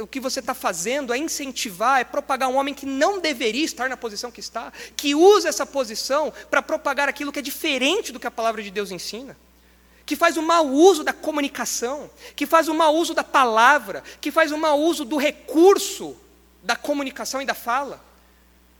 [0.00, 3.88] o que você está fazendo é incentivar, é propagar um homem que não deveria estar
[3.88, 8.18] na posição que está, que usa essa posição para propagar aquilo que é diferente do
[8.18, 9.36] que a palavra de Deus ensina,
[10.04, 14.32] que faz o mau uso da comunicação, que faz o mau uso da palavra, que
[14.32, 16.16] faz o mau uso do recurso
[16.60, 18.04] da comunicação e da fala.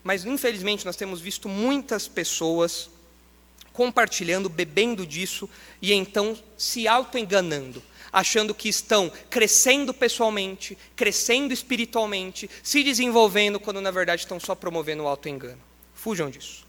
[0.03, 2.91] Mas, infelizmente, nós temos visto muitas pessoas
[3.73, 5.49] compartilhando, bebendo disso
[5.81, 7.81] e então se auto-enganando,
[8.13, 15.05] achando que estão crescendo pessoalmente, crescendo espiritualmente, se desenvolvendo, quando na verdade estão só promovendo
[15.05, 15.61] o auto-engano.
[15.95, 16.67] Fujam disso.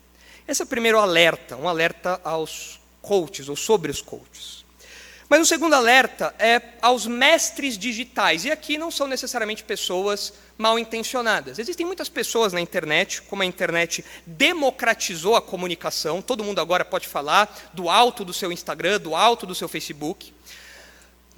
[0.47, 4.65] Esse é o primeiro alerta, um alerta aos coaches ou sobre os coaches.
[5.29, 8.45] Mas o segundo alerta é aos mestres digitais.
[8.45, 11.59] E aqui não são necessariamente pessoas mal intencionadas.
[11.59, 17.07] Existem muitas pessoas na internet, como a internet democratizou a comunicação, todo mundo agora pode
[17.07, 20.33] falar do alto do seu Instagram, do alto do seu Facebook.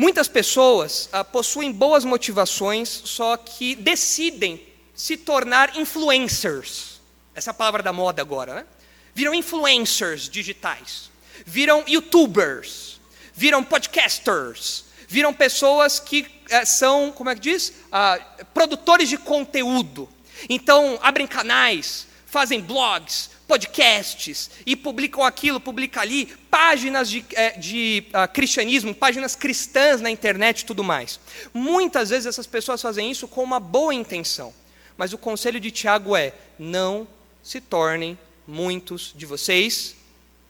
[0.01, 4.59] Muitas pessoas ah, possuem boas motivações, só que decidem
[4.95, 6.99] se tornar influencers.
[7.35, 8.65] Essa é a palavra da moda agora, né?
[9.13, 11.11] Viram influencers digitais,
[11.45, 12.99] viram youtubers
[13.33, 17.73] viram podcasters, viram pessoas que é, são, como é que diz?
[17.91, 18.19] Ah,
[18.53, 20.07] produtores de conteúdo.
[20.47, 28.05] Então, abrem canais, fazem blogs, podcasts, e publicam aquilo, publicam ali, páginas de, é, de
[28.07, 31.19] uh, cristianismo, páginas cristãs na internet e tudo mais.
[31.53, 34.53] Muitas vezes essas pessoas fazem isso com uma boa intenção,
[34.95, 37.05] mas o conselho de Tiago é: não
[37.43, 39.97] se tornem muitos de vocês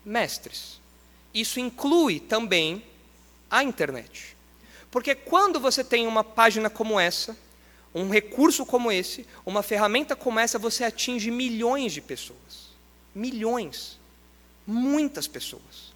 [0.04, 0.80] mestres.
[1.34, 2.84] Isso inclui também
[3.50, 4.36] a internet.
[4.92, 7.36] Porque quando você tem uma página como essa,
[7.92, 12.70] um recurso como esse, uma ferramenta como essa, você atinge milhões de pessoas.
[13.14, 13.98] Milhões.
[14.66, 15.92] Muitas pessoas.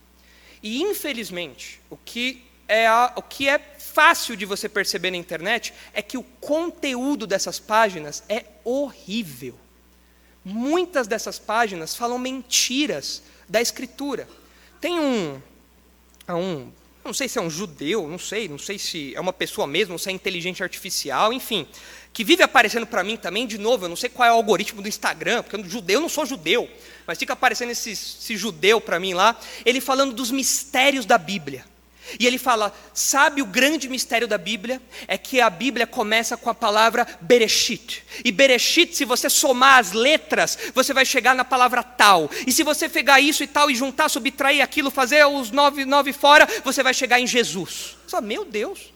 [0.63, 5.73] E, infelizmente, o que é, a, o que é fácil de você perceber na internet
[5.95, 9.57] é que o conteúdo dessas páginas é horrível.
[10.45, 14.29] Muitas dessas páginas falam mentiras da Escritura.
[14.81, 15.41] Tem um,
[16.29, 16.71] um,
[17.05, 19.99] não sei se é um judeu, não sei, não sei se é uma pessoa mesmo,
[19.99, 21.67] se é inteligente artificial, enfim,
[22.17, 24.81] que vive aparecendo para mim também, de novo, eu não sei qual é o algoritmo
[24.81, 26.67] do Instagram, porque eu, judeu, eu não sou judeu,
[27.07, 31.67] mas fica aparecendo esse, esse judeu para mim lá, ele falando dos mistérios da Bíblia.
[32.19, 34.81] E ele fala: sabe o grande mistério da Bíblia?
[35.07, 38.03] É que a Bíblia começa com a palavra Bereshit.
[38.25, 42.31] E Bereshit, se você somar as letras, você vai chegar na palavra tal.
[42.47, 46.15] E se você pegar isso e tal e juntar, subtrair aquilo, fazer os nove, nove
[46.15, 47.95] fora, você vai chegar em Jesus.
[48.07, 48.96] Só, meu Deus.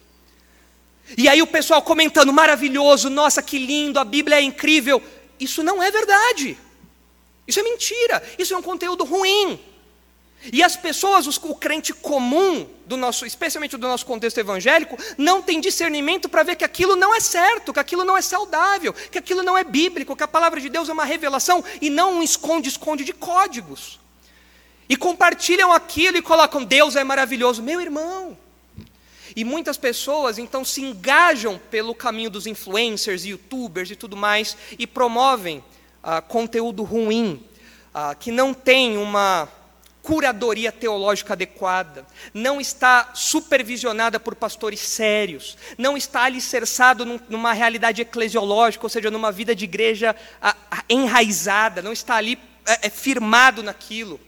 [1.17, 5.01] E aí o pessoal comentando: maravilhoso, nossa, que lindo, a Bíblia é incrível.
[5.39, 6.57] Isso não é verdade.
[7.47, 8.23] Isso é mentira.
[8.37, 9.59] Isso é um conteúdo ruim.
[10.51, 15.61] E as pessoas, o crente comum, do nosso, especialmente do nosso contexto evangélico, não tem
[15.61, 19.43] discernimento para ver que aquilo não é certo, que aquilo não é saudável, que aquilo
[19.43, 23.03] não é bíblico, que a palavra de Deus é uma revelação e não um esconde-esconde
[23.03, 23.99] de códigos.
[24.89, 27.61] E compartilham aquilo e colocam, Deus é maravilhoso.
[27.61, 28.37] Meu irmão,
[29.35, 34.85] e muitas pessoas então se engajam pelo caminho dos influencers, youtubers e tudo mais e
[34.85, 35.63] promovem
[36.03, 37.43] ah, conteúdo ruim,
[37.93, 39.47] ah, que não tem uma
[40.01, 48.01] curadoria teológica adequada, não está supervisionada por pastores sérios, não está alicerçado num, numa realidade
[48.01, 52.89] eclesiológica, ou seja, numa vida de igreja a, a, enraizada, não está ali é, é,
[52.89, 54.19] firmado naquilo.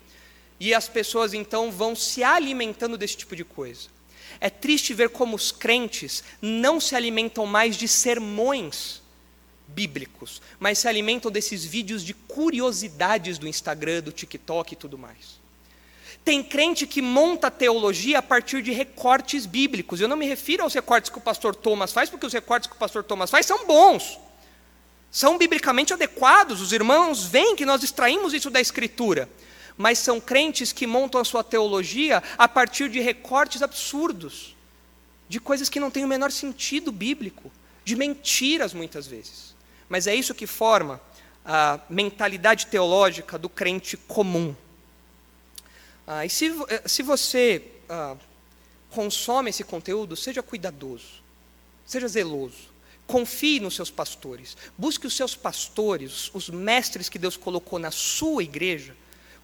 [0.59, 3.89] E as pessoas então vão se alimentando desse tipo de coisa.
[4.43, 9.01] É triste ver como os crentes não se alimentam mais de sermões
[9.65, 15.39] bíblicos, mas se alimentam desses vídeos de curiosidades do Instagram, do TikTok e tudo mais.
[16.25, 20.01] Tem crente que monta teologia a partir de recortes bíblicos.
[20.01, 22.75] Eu não me refiro aos recortes que o pastor Thomas faz, porque os recortes que
[22.75, 24.19] o pastor Thomas faz são bons.
[25.09, 26.59] São biblicamente adequados.
[26.59, 29.29] Os irmãos veem que nós extraímos isso da Escritura.
[29.77, 34.55] Mas são crentes que montam a sua teologia a partir de recortes absurdos,
[35.27, 37.51] de coisas que não têm o menor sentido bíblico,
[37.83, 39.55] de mentiras muitas vezes.
[39.89, 41.01] Mas é isso que forma
[41.45, 44.55] a mentalidade teológica do crente comum.
[46.05, 48.15] Ah, e se, eh, se você ah,
[48.89, 51.23] consome esse conteúdo, seja cuidadoso,
[51.85, 52.71] seja zeloso,
[53.05, 58.43] confie nos seus pastores, busque os seus pastores, os mestres que Deus colocou na sua
[58.43, 58.95] igreja,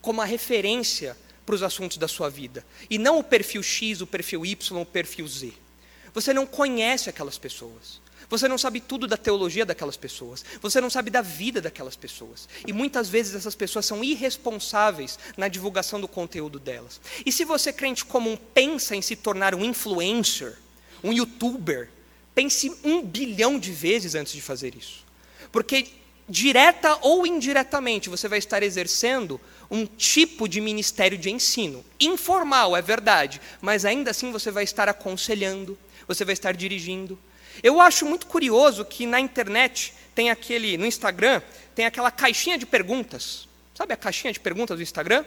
[0.01, 4.07] como a referência para os assuntos da sua vida, e não o perfil X, o
[4.07, 5.51] perfil Y, o perfil Z.
[6.13, 7.99] Você não conhece aquelas pessoas.
[8.29, 10.45] Você não sabe tudo da teologia daquelas pessoas.
[10.61, 12.47] Você não sabe da vida daquelas pessoas.
[12.67, 17.01] E muitas vezes essas pessoas são irresponsáveis na divulgação do conteúdo delas.
[17.25, 20.55] E se você, crente comum, pensa em se tornar um influencer,
[21.03, 21.89] um youtuber,
[22.35, 25.03] pense um bilhão de vezes antes de fazer isso.
[25.51, 25.87] Porque
[26.27, 31.85] direta ou indiretamente, você vai estar exercendo um tipo de ministério de ensino.
[31.99, 37.17] Informal, é verdade, mas ainda assim você vai estar aconselhando, você vai estar dirigindo.
[37.61, 41.41] Eu acho muito curioso que na internet tem aquele, no Instagram,
[41.75, 43.47] tem aquela caixinha de perguntas.
[43.75, 45.23] Sabe a caixinha de perguntas do Instagram?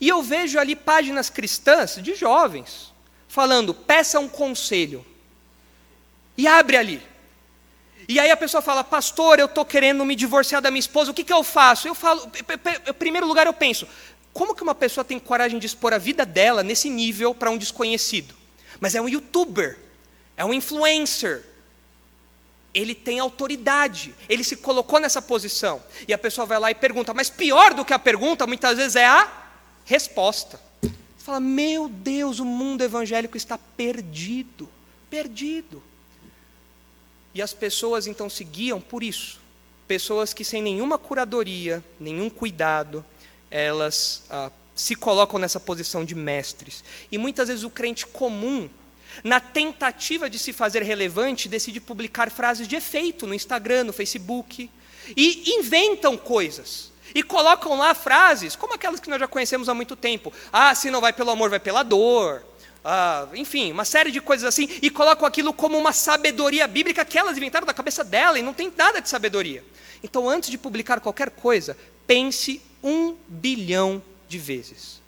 [0.00, 2.92] E eu vejo ali páginas cristãs de jovens
[3.28, 5.04] falando: peça um conselho.
[6.36, 7.02] E abre ali.
[8.08, 11.14] E aí a pessoa fala, pastor, eu estou querendo me divorciar da minha esposa, o
[11.14, 11.88] que, que eu faço?
[11.88, 12.30] Eu falo,
[12.86, 13.86] em primeiro lugar eu penso,
[14.32, 17.56] como que uma pessoa tem coragem de expor a vida dela nesse nível para um
[17.56, 18.34] desconhecido?
[18.80, 19.78] Mas é um youtuber,
[20.36, 21.44] é um influencer.
[22.74, 25.80] Ele tem autoridade, ele se colocou nessa posição.
[26.08, 28.96] E a pessoa vai lá e pergunta, mas pior do que a pergunta, muitas vezes
[28.96, 29.30] é a
[29.84, 30.60] resposta.
[30.82, 34.68] Você fala, meu Deus, o mundo evangélico está perdido,
[35.08, 35.80] perdido.
[37.34, 39.40] E as pessoas então seguiam por isso.
[39.88, 43.04] Pessoas que sem nenhuma curadoria, nenhum cuidado,
[43.50, 46.84] elas ah, se colocam nessa posição de mestres.
[47.10, 48.70] E muitas vezes o crente comum,
[49.22, 54.70] na tentativa de se fazer relevante, decide publicar frases de efeito no Instagram, no Facebook,
[55.16, 56.92] e inventam coisas.
[57.14, 60.32] E colocam lá frases, como aquelas que nós já conhecemos há muito tempo.
[60.52, 62.42] Ah, se não vai pelo amor, vai pela dor
[62.84, 67.18] ah, enfim, uma série de coisas assim, e colocam aquilo como uma sabedoria bíblica que
[67.18, 69.64] elas inventaram da cabeça dela, e não tem nada de sabedoria.
[70.02, 71.76] Então, antes de publicar qualquer coisa,
[72.06, 75.00] pense um bilhão de vezes.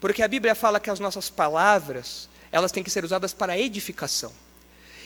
[0.00, 4.32] Porque a Bíblia fala que as nossas palavras, elas têm que ser usadas para edificação.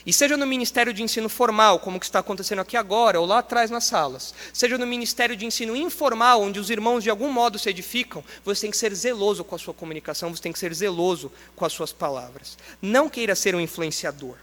[0.05, 3.38] E seja no ministério de ensino formal, como que está acontecendo aqui agora, ou lá
[3.38, 7.59] atrás nas salas, seja no ministério de ensino informal, onde os irmãos de algum modo
[7.59, 10.74] se edificam, você tem que ser zeloso com a sua comunicação, você tem que ser
[10.74, 12.59] zeloso com as suas palavras.
[12.80, 14.36] Não queira ser um influenciador.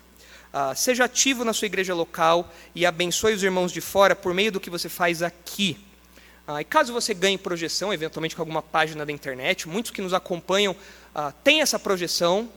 [0.51, 4.51] Ah, seja ativo na sua igreja local e abençoe os irmãos de fora por meio
[4.51, 5.77] do que você faz aqui.
[6.47, 10.13] Ah, e caso você ganhe projeção, eventualmente com alguma página da internet, muitos que nos
[10.13, 10.75] acompanham
[11.13, 12.49] ah, têm essa projeção,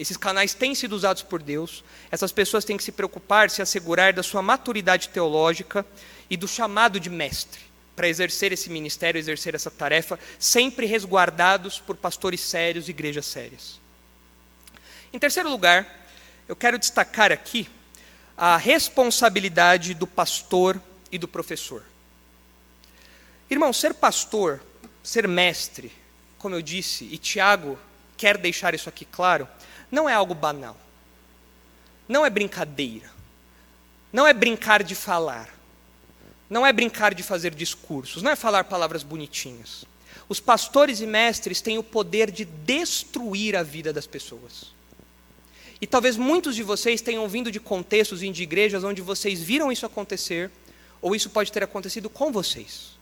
[0.00, 1.84] esses canais têm sido usados por Deus.
[2.10, 5.84] Essas pessoas têm que se preocupar, se assegurar da sua maturidade teológica
[6.30, 7.60] e do chamado de mestre
[7.94, 13.78] para exercer esse ministério, exercer essa tarefa, sempre resguardados por pastores sérios e igrejas sérias.
[15.12, 16.08] Em terceiro lugar,
[16.48, 17.68] eu quero destacar aqui
[18.38, 20.80] a responsabilidade do pastor
[21.12, 21.84] e do professor.
[23.50, 24.62] Irmão, ser pastor,
[25.02, 25.92] ser mestre,
[26.38, 27.78] como eu disse, e Tiago
[28.16, 29.46] quer deixar isso aqui claro,
[29.90, 30.76] não é algo banal.
[32.08, 33.10] Não é brincadeira.
[34.12, 35.48] Não é brincar de falar.
[36.48, 38.22] Não é brincar de fazer discursos.
[38.22, 39.84] Não é falar palavras bonitinhas.
[40.28, 44.72] Os pastores e mestres têm o poder de destruir a vida das pessoas.
[45.80, 49.72] E talvez muitos de vocês tenham vindo de contextos e de igrejas onde vocês viram
[49.72, 50.50] isso acontecer,
[51.00, 52.98] ou isso pode ter acontecido com vocês.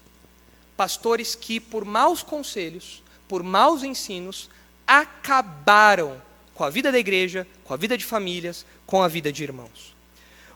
[0.76, 4.48] Pastores que, por maus conselhos, por maus ensinos,
[4.86, 6.22] acabaram
[6.58, 9.94] com a vida da igreja, com a vida de famílias, com a vida de irmãos.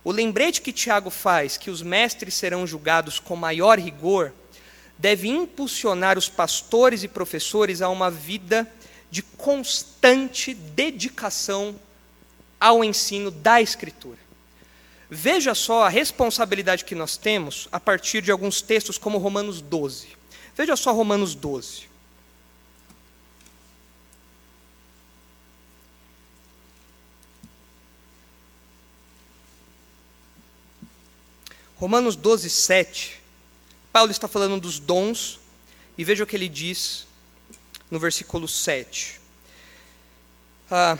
[0.03, 4.33] O lembrete que Tiago faz, que os mestres serão julgados com maior rigor,
[4.99, 8.69] deve impulsionar os pastores e professores a uma vida
[9.13, 11.73] de constante dedicação
[12.59, 14.19] ao ensino da Escritura.
[15.09, 20.09] Veja só a responsabilidade que nós temos a partir de alguns textos como Romanos 12.
[20.57, 21.92] Veja só Romanos 12.
[31.83, 33.21] Romanos 12, 7,
[33.93, 35.41] Paulo está falando dos dons,
[35.99, 37.09] e veja o que ele diz
[37.91, 39.21] no versículo 7.
[40.71, 40.97] Ah,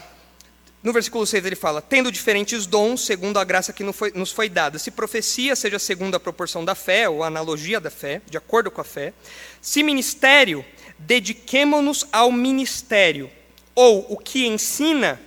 [0.83, 4.77] no versículo 6 ele fala: Tendo diferentes dons, segundo a graça que nos foi, dada.
[4.77, 8.81] Se profecia, seja segundo a proporção da fé, ou analogia da fé, de acordo com
[8.81, 9.15] a fé.
[9.61, 10.65] Se ministério,
[10.99, 13.31] dediquemo-nos ao ministério.
[13.73, 15.21] Ou o que ensina,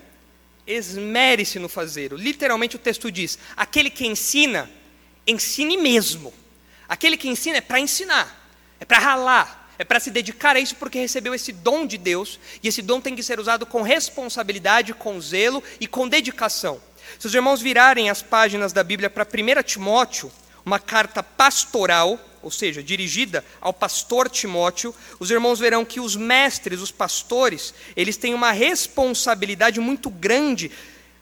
[0.68, 2.12] esmere-se no fazer.
[2.12, 4.70] Literalmente o texto diz: aquele que ensina,
[5.28, 6.34] ensine mesmo.
[6.88, 8.50] Aquele que ensina é para ensinar,
[8.80, 12.40] é para ralar, é para se dedicar a isso porque recebeu esse dom de Deus,
[12.62, 16.80] e esse dom tem que ser usado com responsabilidade, com zelo e com dedicação.
[17.20, 20.32] Se os irmãos virarem as páginas da Bíblia para 1 Timóteo,
[20.66, 26.82] uma carta pastoral, ou seja, dirigida ao pastor Timóteo, os irmãos verão que os mestres,
[26.82, 30.72] os pastores, eles têm uma responsabilidade muito grande,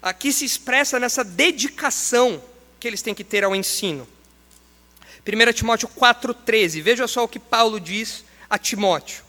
[0.02, 2.42] aqui se expressa nessa dedicação
[2.84, 4.06] que eles têm que ter ao ensino.
[5.26, 9.24] 1 Timóteo 4,13, veja só o que Paulo diz a Timóteo.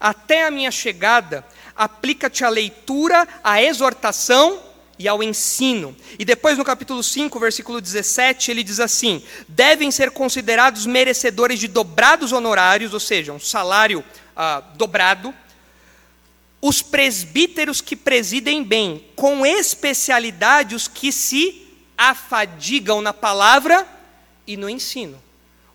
[0.00, 4.60] Até a minha chegada, aplica-te a leitura, a exortação
[4.98, 5.96] e ao ensino.
[6.18, 11.68] E depois, no capítulo 5, versículo 17, ele diz assim: devem ser considerados merecedores de
[11.68, 14.04] dobrados honorários, ou seja, um salário
[14.34, 15.32] ah, dobrado,
[16.60, 21.63] os presbíteros que presidem bem, com especialidade os que se
[21.96, 23.86] afadigam na palavra
[24.46, 25.22] e no ensino.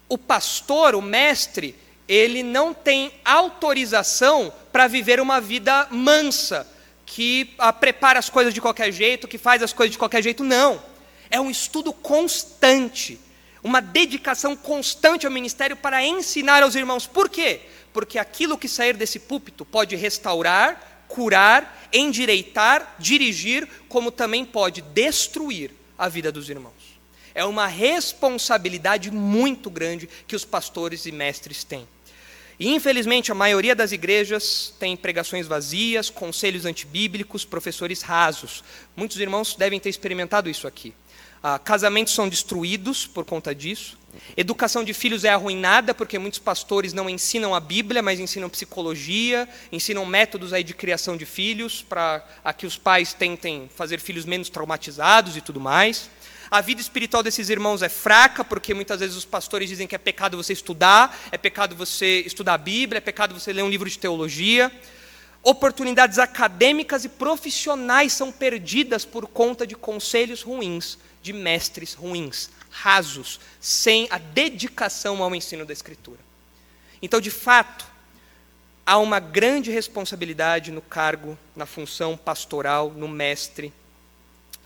[0.08, 1.76] O pastor, o mestre,
[2.08, 6.68] ele não tem autorização para viver uma vida mansa,
[7.06, 10.44] que ah, prepara as coisas de qualquer jeito, que faz as coisas de qualquer jeito.
[10.44, 10.82] Não.
[11.30, 13.20] É um estudo constante,
[13.64, 17.06] uma dedicação constante ao ministério para ensinar aos irmãos.
[17.06, 17.62] Por quê?
[17.94, 25.79] Porque aquilo que sair desse púlpito pode restaurar, curar, endireitar, dirigir, como também pode destruir
[26.00, 27.00] a vida dos irmãos.
[27.36, 31.86] É uma responsabilidade muito grande que os pastores e mestres têm.
[32.60, 38.64] E infelizmente a maioria das igrejas tem pregações vazias, conselhos antibíblicos, professores rasos.
[38.96, 40.94] Muitos irmãos devem ter experimentado isso aqui.
[41.42, 43.98] Ah, casamentos são destruídos por conta disso.
[44.36, 49.48] Educação de filhos é arruinada porque muitos pastores não ensinam a Bíblia, mas ensinam psicologia,
[49.72, 52.24] ensinam métodos aí de criação de filhos para
[52.58, 56.10] que os pais tentem fazer filhos menos traumatizados e tudo mais.
[56.52, 60.00] A vida espiritual desses irmãos é fraca, porque muitas vezes os pastores dizem que é
[60.00, 63.88] pecado você estudar, é pecado você estudar a Bíblia, é pecado você ler um livro
[63.88, 64.72] de teologia.
[65.42, 73.40] Oportunidades acadêmicas e profissionais são perdidas por conta de conselhos ruins, de mestres ruins, rasos,
[73.60, 76.20] sem a dedicação ao ensino da Escritura.
[77.02, 77.88] Então, de fato,
[78.86, 83.74] há uma grande responsabilidade no cargo, na função pastoral, no mestre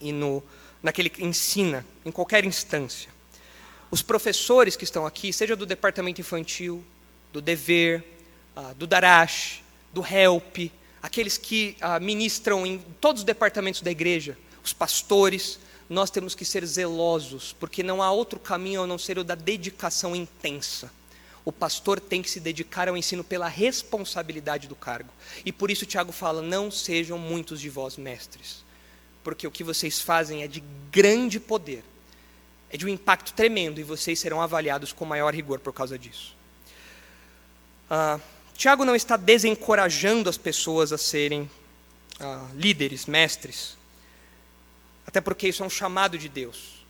[0.02, 0.44] e no
[0.84, 3.10] naquele que ensina, em qualquer instância.
[3.90, 6.84] Os professores que estão aqui, seja do departamento infantil,
[7.32, 8.04] do dever,
[8.54, 9.63] uh, do Darash,
[9.94, 10.72] do help,
[11.02, 16.44] aqueles que uh, ministram em todos os departamentos da igreja, os pastores, nós temos que
[16.44, 20.92] ser zelosos, porque não há outro caminho a não ser o da dedicação intensa.
[21.46, 25.10] O pastor tem que se dedicar ao ensino pela responsabilidade do cargo.
[25.46, 28.64] E por isso Tiago fala: não sejam muitos de vós mestres
[29.24, 31.84] porque o que vocês fazem é de grande poder,
[32.70, 36.36] é de um impacto tremendo e vocês serão avaliados com maior rigor por causa disso.
[37.90, 38.20] Ah,
[38.56, 41.50] Tiago não está desencorajando as pessoas a serem
[42.20, 43.78] ah, líderes, mestres,
[45.06, 46.86] até porque isso é um chamado de Deus.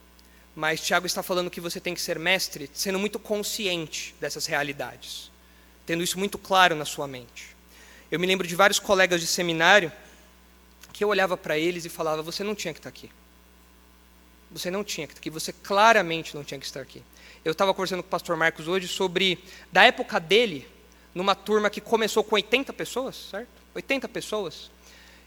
[0.56, 5.32] Mas Tiago está falando que você tem que ser mestre sendo muito consciente dessas realidades,
[5.86, 7.56] tendo isso muito claro na sua mente.
[8.12, 9.92] Eu me lembro de vários colegas de seminário
[10.92, 13.10] que eu olhava para eles e falava: você não tinha que estar aqui.
[14.52, 17.02] Você não tinha que estar aqui, você claramente não tinha que estar aqui.
[17.44, 20.68] Eu estava conversando com o pastor Marcos hoje sobre, da época dele,
[21.14, 23.50] numa turma que começou com 80 pessoas, certo?
[23.76, 24.72] 80 pessoas.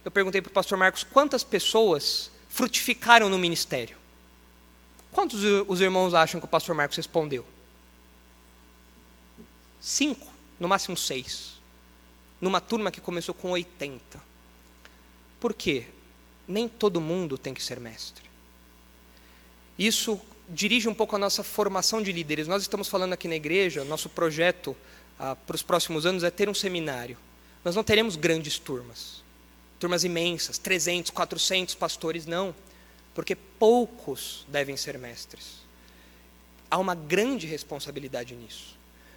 [0.05, 3.97] Eu perguntei para o pastor Marcos quantas pessoas frutificaram no ministério.
[5.13, 7.45] Quantos os irmãos acham que o pastor Marcos respondeu?
[9.81, 10.27] Cinco,
[10.59, 11.55] no máximo seis.
[12.41, 14.21] Numa turma que começou com 80.
[15.41, 15.87] Por quê?
[16.47, 18.25] Nem todo mundo tem que ser mestre.
[19.79, 22.47] Isso dirige um pouco a nossa formação de líderes.
[22.47, 24.77] Nós estamos falando aqui na igreja, nosso projeto
[25.19, 27.17] ah, para os próximos anos é ter um seminário.
[27.65, 29.23] Nós não teremos grandes turmas,
[29.79, 32.55] turmas imensas, 300, 400 pastores, não,
[33.15, 35.65] porque poucos devem ser mestres.
[36.71, 38.77] Há uma grande responsabilidade nisso.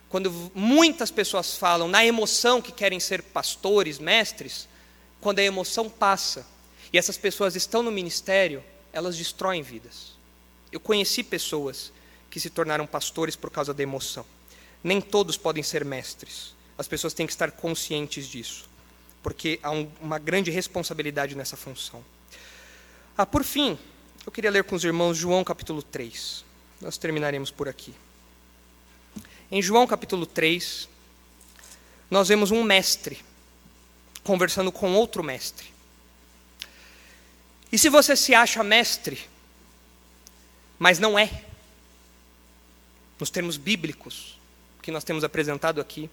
[0.10, 4.68] Quando muitas pessoas falam na emoção que querem ser pastores, mestres,
[5.22, 6.46] quando a emoção passa
[6.92, 10.14] e essas pessoas estão no ministério, elas destroem vidas.
[10.72, 11.92] Eu conheci pessoas
[12.30, 14.26] que se tornaram pastores por causa da emoção.
[14.84, 16.54] Nem todos podem ser mestres.
[16.78, 18.70] As pessoas têm que estar conscientes disso,
[19.22, 22.04] porque há um, uma grande responsabilidade nessa função.
[23.18, 23.78] Ah, por fim,
[24.26, 26.46] eu queria ler com os irmãos João capítulo 3.
[26.80, 27.94] Nós terminaremos por aqui.
[29.52, 30.88] Em João capítulo 3,
[32.10, 33.20] nós vemos um mestre
[34.24, 35.74] conversando com outro mestre.
[37.72, 39.28] E se você se acha mestre,
[40.78, 41.44] mas não é,
[43.20, 44.39] nos termos bíblicos
[44.90, 46.10] que nós temos apresentado aqui,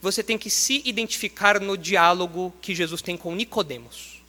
[0.00, 4.20] você tem que se identificar no diálogo que Jesus tem com Nicodemos.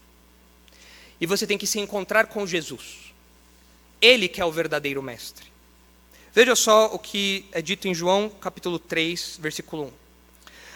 [1.20, 3.11] E você tem que se encontrar com Jesus.
[3.99, 5.48] Ele que é o verdadeiro mestre.
[6.32, 9.91] Veja só o que é dito em João capítulo 3, versículo 1.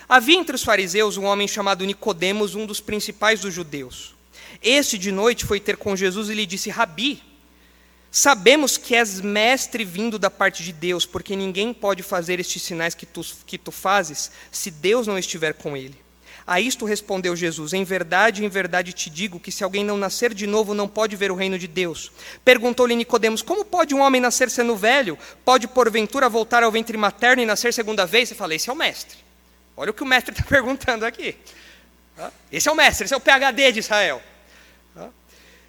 [0.10, 4.16] Havia entre os fariseus um homem chamado Nicodemos, um dos principais dos judeus.
[4.62, 7.22] Este de noite foi ter com Jesus e lhe disse: Rabi,
[8.14, 12.94] sabemos que és mestre vindo da parte de Deus, porque ninguém pode fazer estes sinais
[12.94, 16.00] que tu, que tu fazes se Deus não estiver com ele.
[16.46, 20.32] A isto respondeu Jesus: Em verdade, em verdade te digo que se alguém não nascer
[20.32, 22.12] de novo, não pode ver o reino de Deus.
[22.46, 25.18] Perguntou-lhe Nicodemos: Como pode um homem nascer sendo velho?
[25.44, 28.30] Pode porventura voltar ao ventre materno e nascer segunda vez?
[28.30, 29.18] Eu falei: Esse é o mestre.
[29.76, 31.36] Olha o que o mestre está perguntando aqui.
[32.52, 34.22] Esse é o mestre, esse é o PhD de Israel.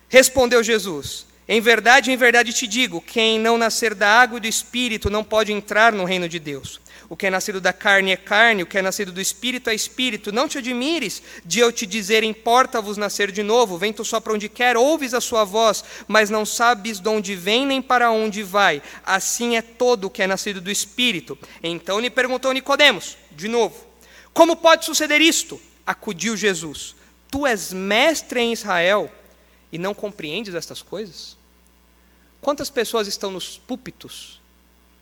[0.08, 4.46] Respondeu Jesus: Em verdade, em verdade te digo: quem não nascer da água e do
[4.46, 6.80] espírito não pode entrar no reino de Deus.
[7.08, 9.74] O que é nascido da carne é carne, o que é nascido do espírito é
[9.74, 10.32] espírito.
[10.32, 13.76] Não te admires de eu te dizer: importa-vos nascer de novo.
[13.76, 17.66] Vento só para onde quer, ouves a sua voz, mas não sabes de onde vem
[17.66, 18.82] nem para onde vai.
[19.04, 21.38] Assim é todo o que é nascido do espírito.
[21.62, 23.84] Então lhe perguntou Nicodemos, de novo:
[24.32, 25.60] Como pode suceder isto?
[25.86, 26.96] Acudiu Jesus:
[27.30, 29.12] Tu és mestre em Israel
[29.74, 31.36] e não compreendes estas coisas?
[32.40, 34.40] Quantas pessoas estão nos púlpitos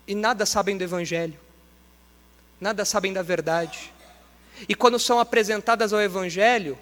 [0.09, 1.39] e nada sabem do evangelho?
[2.63, 3.93] nada sabem da verdade.
[4.69, 6.79] E quando são apresentadas ao Evangelho,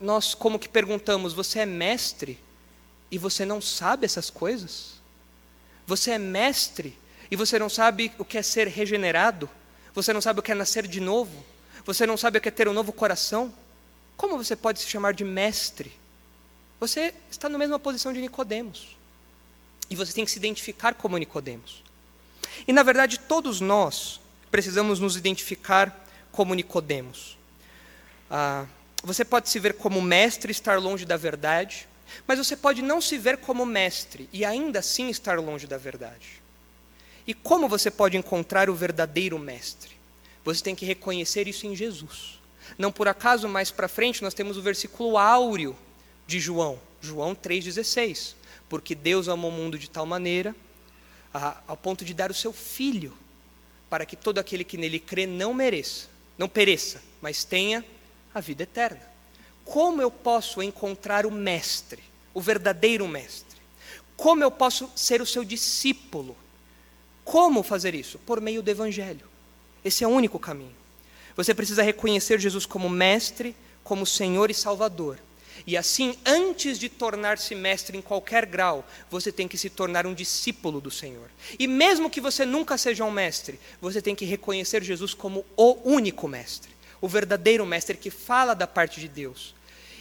[0.00, 2.38] nós como que perguntamos: você é mestre
[3.10, 4.94] e você não sabe essas coisas?
[5.86, 6.98] Você é mestre
[7.30, 9.48] e você não sabe o que é ser regenerado?
[9.94, 11.44] Você não sabe o que é nascer de novo?
[11.84, 13.52] Você não sabe o que é ter um novo coração?
[14.16, 15.92] Como você pode se chamar de mestre?
[16.80, 18.96] Você está na mesma posição de Nicodemos.
[19.90, 21.82] E você tem que se identificar como Nicodemos.
[22.66, 27.36] E na verdade todos nós precisamos nos identificar como Nicodemos.
[28.30, 28.66] Ah,
[29.02, 31.88] você pode se ver como mestre estar longe da verdade,
[32.26, 36.42] mas você pode não se ver como mestre e ainda assim estar longe da verdade.
[37.26, 39.96] E como você pode encontrar o verdadeiro mestre?
[40.44, 42.40] Você tem que reconhecer isso em Jesus.
[42.76, 45.76] Não por acaso, mais para frente, nós temos o versículo áureo
[46.28, 48.34] de João, João 3,16.
[48.68, 50.54] Porque Deus amou o mundo de tal maneira,
[51.34, 53.16] a, ao ponto de dar o seu filho
[53.88, 57.82] para que todo aquele que nele crê não mereça, não pereça, mas tenha
[58.34, 59.00] a vida eterna.
[59.64, 62.02] Como eu posso encontrar o mestre,
[62.34, 63.58] o verdadeiro mestre?
[64.14, 66.36] Como eu posso ser o seu discípulo?
[67.24, 68.18] Como fazer isso?
[68.18, 69.26] Por meio do evangelho.
[69.82, 70.76] Esse é o único caminho.
[71.36, 75.18] Você precisa reconhecer Jesus como mestre, como Senhor e Salvador.
[75.66, 80.14] E assim, antes de tornar-se mestre em qualquer grau, você tem que se tornar um
[80.14, 81.30] discípulo do Senhor.
[81.58, 85.78] E mesmo que você nunca seja um mestre, você tem que reconhecer Jesus como o
[85.84, 86.70] único mestre,
[87.00, 89.54] o verdadeiro mestre que fala da parte de Deus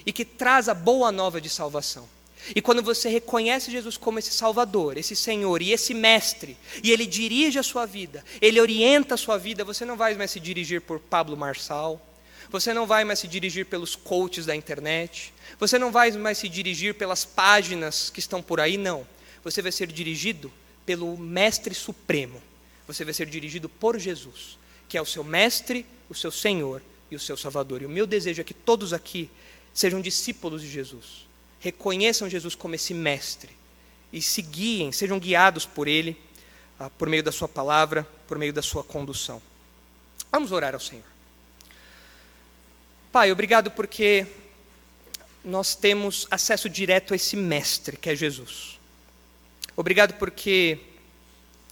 [0.05, 2.07] e que traz a boa nova de salvação.
[2.55, 7.05] E quando você reconhece Jesus como esse Salvador, esse Senhor e esse Mestre, e Ele
[7.05, 10.81] dirige a sua vida, Ele orienta a sua vida, você não vai mais se dirigir
[10.81, 12.01] por Pablo Marçal,
[12.49, 15.33] você não vai mais se dirigir pelos coaches da internet.
[15.59, 19.05] Você não vai mais se dirigir pelas páginas que estão por aí, não.
[19.43, 20.51] Você vai ser dirigido
[20.85, 22.41] pelo Mestre Supremo.
[22.87, 24.57] Você vai ser dirigido por Jesus,
[24.87, 27.81] que é o seu Mestre, o seu Senhor e o seu Salvador.
[27.81, 29.29] E o meu desejo é que todos aqui
[29.73, 31.27] sejam discípulos de Jesus.
[31.59, 33.49] Reconheçam Jesus como esse Mestre
[34.11, 36.15] e se guiem, sejam guiados por Ele,
[36.79, 39.41] ah, por meio da Sua palavra, por meio da Sua condução.
[40.31, 41.16] Vamos orar ao Senhor.
[43.11, 44.27] Pai, obrigado porque
[45.43, 48.77] nós temos acesso direto a esse mestre que é Jesus.
[49.77, 50.77] Obrigado porque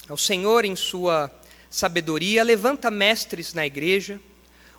[0.10, 1.30] o Senhor, em sua
[1.70, 4.20] sabedoria, levanta mestres na igreja,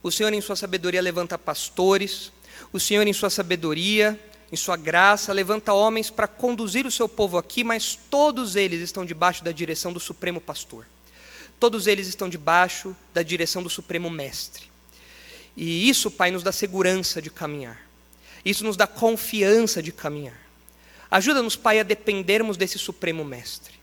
[0.03, 2.33] o Senhor, em sua sabedoria, levanta pastores,
[2.73, 4.19] o Senhor, em sua sabedoria,
[4.51, 9.05] em sua graça, levanta homens para conduzir o seu povo aqui, mas todos eles estão
[9.05, 10.87] debaixo da direção do Supremo Pastor.
[11.61, 14.76] Todos eles estão debaixo da direção do Supremo Mestre.
[15.57, 17.81] E isso, Pai, nos dá segurança de caminhar.
[18.45, 20.39] Isso nos dá confiança de caminhar.
[21.11, 23.75] Ajuda-nos, Pai, a dependermos desse Supremo Mestre.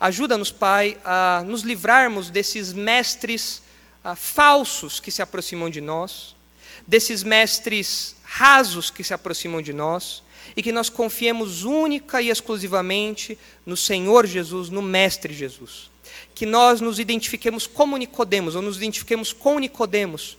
[0.00, 3.62] Ajuda-nos, Pai, a nos livrarmos desses mestres
[4.02, 6.34] ah, falsos que se aproximam de nós,
[6.86, 10.22] desses mestres rasos que se aproximam de nós,
[10.56, 15.90] e que nós confiemos única e exclusivamente no Senhor Jesus, no Mestre Jesus.
[16.34, 20.36] Que nós nos identifiquemos como Nicodemos, ou nos identifiquemos com Nicodemos,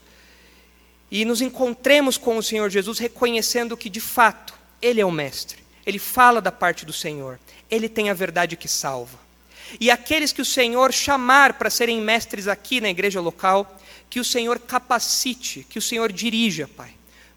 [1.14, 5.64] e nos encontremos com o Senhor Jesus reconhecendo que de fato Ele é o Mestre,
[5.85, 9.19] Ele fala da parte do Senhor, Ele tem a verdade que salva.
[9.80, 13.80] E aqueles que o Senhor chamar para serem mestres aqui na igreja local,
[14.10, 16.91] que o Senhor capacite, que o Senhor dirija, Pai,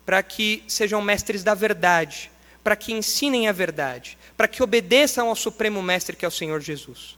[0.06, 2.30] para que sejam mestres da verdade,
[2.64, 6.62] para que ensinem a verdade, para que obedeçam ao Supremo Mestre que é o Senhor
[6.62, 7.16] Jesus.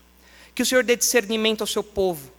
[0.56, 2.32] Que o Senhor dê discernimento ao seu povo,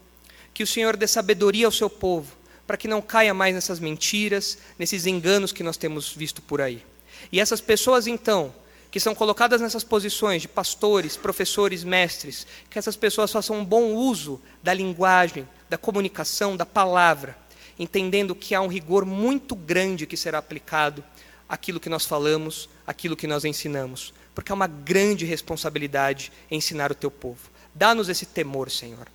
[0.54, 2.39] que o Senhor dê sabedoria ao seu povo,
[2.70, 6.86] para que não caia mais nessas mentiras, nesses enganos que nós temos visto por aí.
[7.32, 8.54] E essas pessoas, então,
[8.92, 13.96] que são colocadas nessas posições de pastores, professores, mestres, que essas pessoas façam um bom
[13.96, 17.36] uso da linguagem, da comunicação, da palavra,
[17.80, 21.04] entendendo que há um rigor muito grande que será aplicado
[21.50, 26.96] àquilo que nós falamos, àquilo que nós ensinamos, porque é uma grande responsabilidade ensinar o
[26.96, 27.50] teu povo.
[27.74, 29.08] Dá-nos esse temor, Senhor.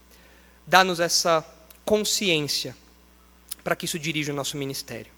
[0.66, 1.46] Dá-nos essa
[1.84, 2.74] consciência
[3.64, 5.10] para que isso dirija o nosso ministério.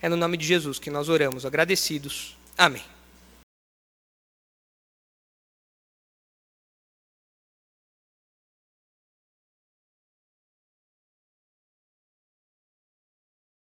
[0.00, 2.36] É no nome de Jesus que nós oramos, agradecidos.
[2.56, 2.82] Amém.